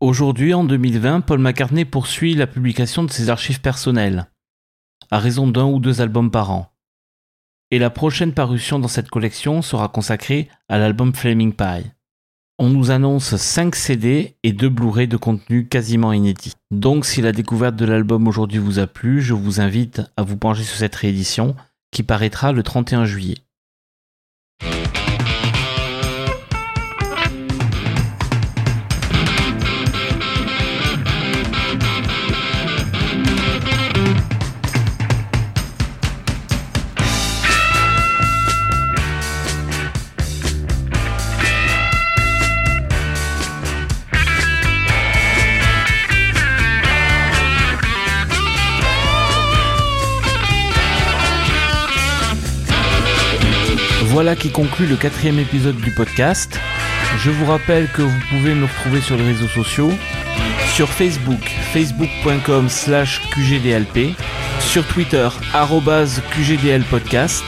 Aujourd'hui, 0.01 0.53
en 0.53 0.65
2020, 0.65 1.23
Paul 1.23 1.39
McCartney 1.39 1.85
poursuit 1.85 2.35
la 2.35 2.49
publication 2.49 3.05
de 3.05 3.13
ses 3.13 3.31
archives 3.31 3.61
personnelles, 3.61 4.27
à 5.13 5.19
raison 5.19 5.47
d'un 5.47 5.67
ou 5.67 5.79
deux 5.79 6.01
albums 6.01 6.31
par 6.31 6.51
an. 6.51 6.73
Et 7.71 7.79
la 7.79 7.91
prochaine 7.91 8.33
parution 8.33 8.79
dans 8.79 8.89
cette 8.89 9.11
collection 9.11 9.61
sera 9.61 9.89
consacrée 9.89 10.49
à 10.71 10.79
l'album 10.79 11.15
Flaming 11.15 11.53
Pie. 11.53 11.91
On 12.59 12.71
nous 12.71 12.91
annonce 12.91 13.37
5 13.37 13.75
CD 13.75 14.37
et 14.43 14.53
2 14.53 14.71
Blu-ray 14.71 15.09
de 15.09 15.19
contenu 15.19 15.69
quasiment 15.69 16.15
inédit. 16.15 16.55
Donc 16.71 17.05
si 17.05 17.21
la 17.21 17.33
découverte 17.33 17.77
de 17.77 17.85
l'album 17.85 18.27
aujourd'hui 18.27 18.59
vous 18.59 18.79
a 18.79 18.87
plu, 18.87 19.21
je 19.21 19.35
vous 19.35 19.61
invite 19.61 20.01
à 20.17 20.23
vous 20.23 20.39
pencher 20.39 20.63
sur 20.63 20.79
cette 20.79 20.95
réédition 20.95 21.57
qui 21.91 22.03
paraîtra 22.03 22.53
le 22.53 22.63
31 22.63 23.05
juillet. 23.05 23.37
Voilà 54.13 54.37
qui 54.37 54.51
conclut 54.51 54.85
le 54.85 54.97
quatrième 54.97 55.39
épisode 55.39 55.77
du 55.77 55.91
podcast. 55.91 56.61
Je 57.17 57.31
vous 57.31 57.47
rappelle 57.47 57.89
que 57.89 58.03
vous 58.03 58.21
pouvez 58.29 58.53
me 58.53 58.67
retrouver 58.67 59.01
sur 59.01 59.17
les 59.17 59.25
réseaux 59.25 59.49
sociaux, 59.49 59.91
sur 60.75 60.91
Facebook, 60.91 61.41
facebook.com 61.73 62.69
slash 62.69 63.23
QGDLP, 63.31 64.15
sur 64.61 64.87
Twitter, 64.87 65.27
arrobase 65.55 66.21
QGDLpodcast. 66.31 67.43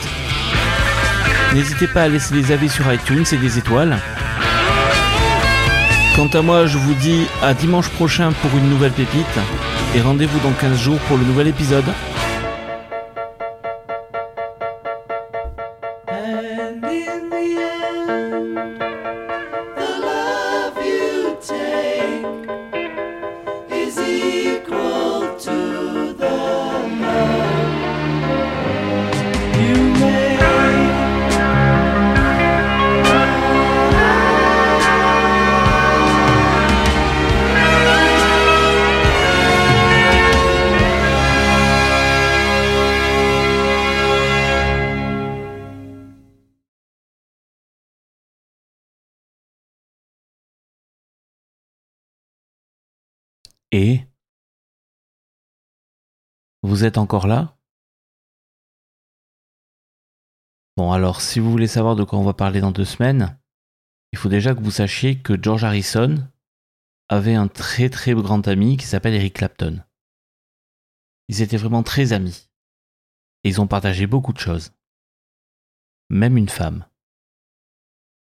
N'hésitez 1.53 1.85
pas 1.85 2.01
à 2.01 2.07
laisser 2.07 2.33
des 2.33 2.51
avis 2.51 2.69
sur 2.69 2.91
iTunes 2.91 3.25
et 3.31 3.37
des 3.37 3.59
étoiles. 3.59 3.99
Quant 6.15 6.29
à 6.33 6.41
moi, 6.41 6.65
je 6.65 6.79
vous 6.79 6.95
dis 6.95 7.27
à 7.43 7.53
dimanche 7.53 7.89
prochain 7.89 8.31
pour 8.41 8.57
une 8.57 8.71
nouvelle 8.71 8.93
pépite 8.93 9.39
et 9.95 10.01
rendez-vous 10.01 10.39
dans 10.39 10.53
15 10.53 10.79
jours 10.79 10.99
pour 11.01 11.17
le 11.17 11.25
nouvel 11.25 11.47
épisode. 11.47 11.85
Et 53.77 54.07
Vous 56.63 56.85
êtes 56.85 56.97
encore 56.97 57.27
là? 57.27 57.57
Bon 60.77 60.93
alors, 60.93 61.19
si 61.19 61.41
vous 61.41 61.51
voulez 61.51 61.67
savoir 61.67 61.97
de 61.97 62.05
quoi 62.05 62.17
on 62.17 62.23
va 62.23 62.33
parler 62.33 62.61
dans 62.61 62.71
deux 62.71 62.85
semaines, 62.85 63.37
il 64.13 64.17
faut 64.17 64.29
déjà 64.29 64.55
que 64.55 64.61
vous 64.61 64.71
sachiez 64.71 65.21
que 65.21 65.33
George 65.41 65.65
Harrison 65.65 66.15
avait 67.09 67.35
un 67.35 67.49
très 67.49 67.89
très 67.89 68.13
grand 68.13 68.47
ami 68.47 68.77
qui 68.77 68.85
s'appelle 68.85 69.13
Eric 69.13 69.33
Clapton. 69.33 69.83
Ils 71.27 71.41
étaient 71.41 71.57
vraiment 71.57 71.83
très 71.83 72.13
amis. 72.13 72.49
Et 73.43 73.49
ils 73.49 73.59
ont 73.59 73.67
partagé 73.67 74.07
beaucoup 74.07 74.31
de 74.31 74.39
choses. 74.39 74.71
Même 76.09 76.37
une 76.37 76.47
femme. 76.47 76.85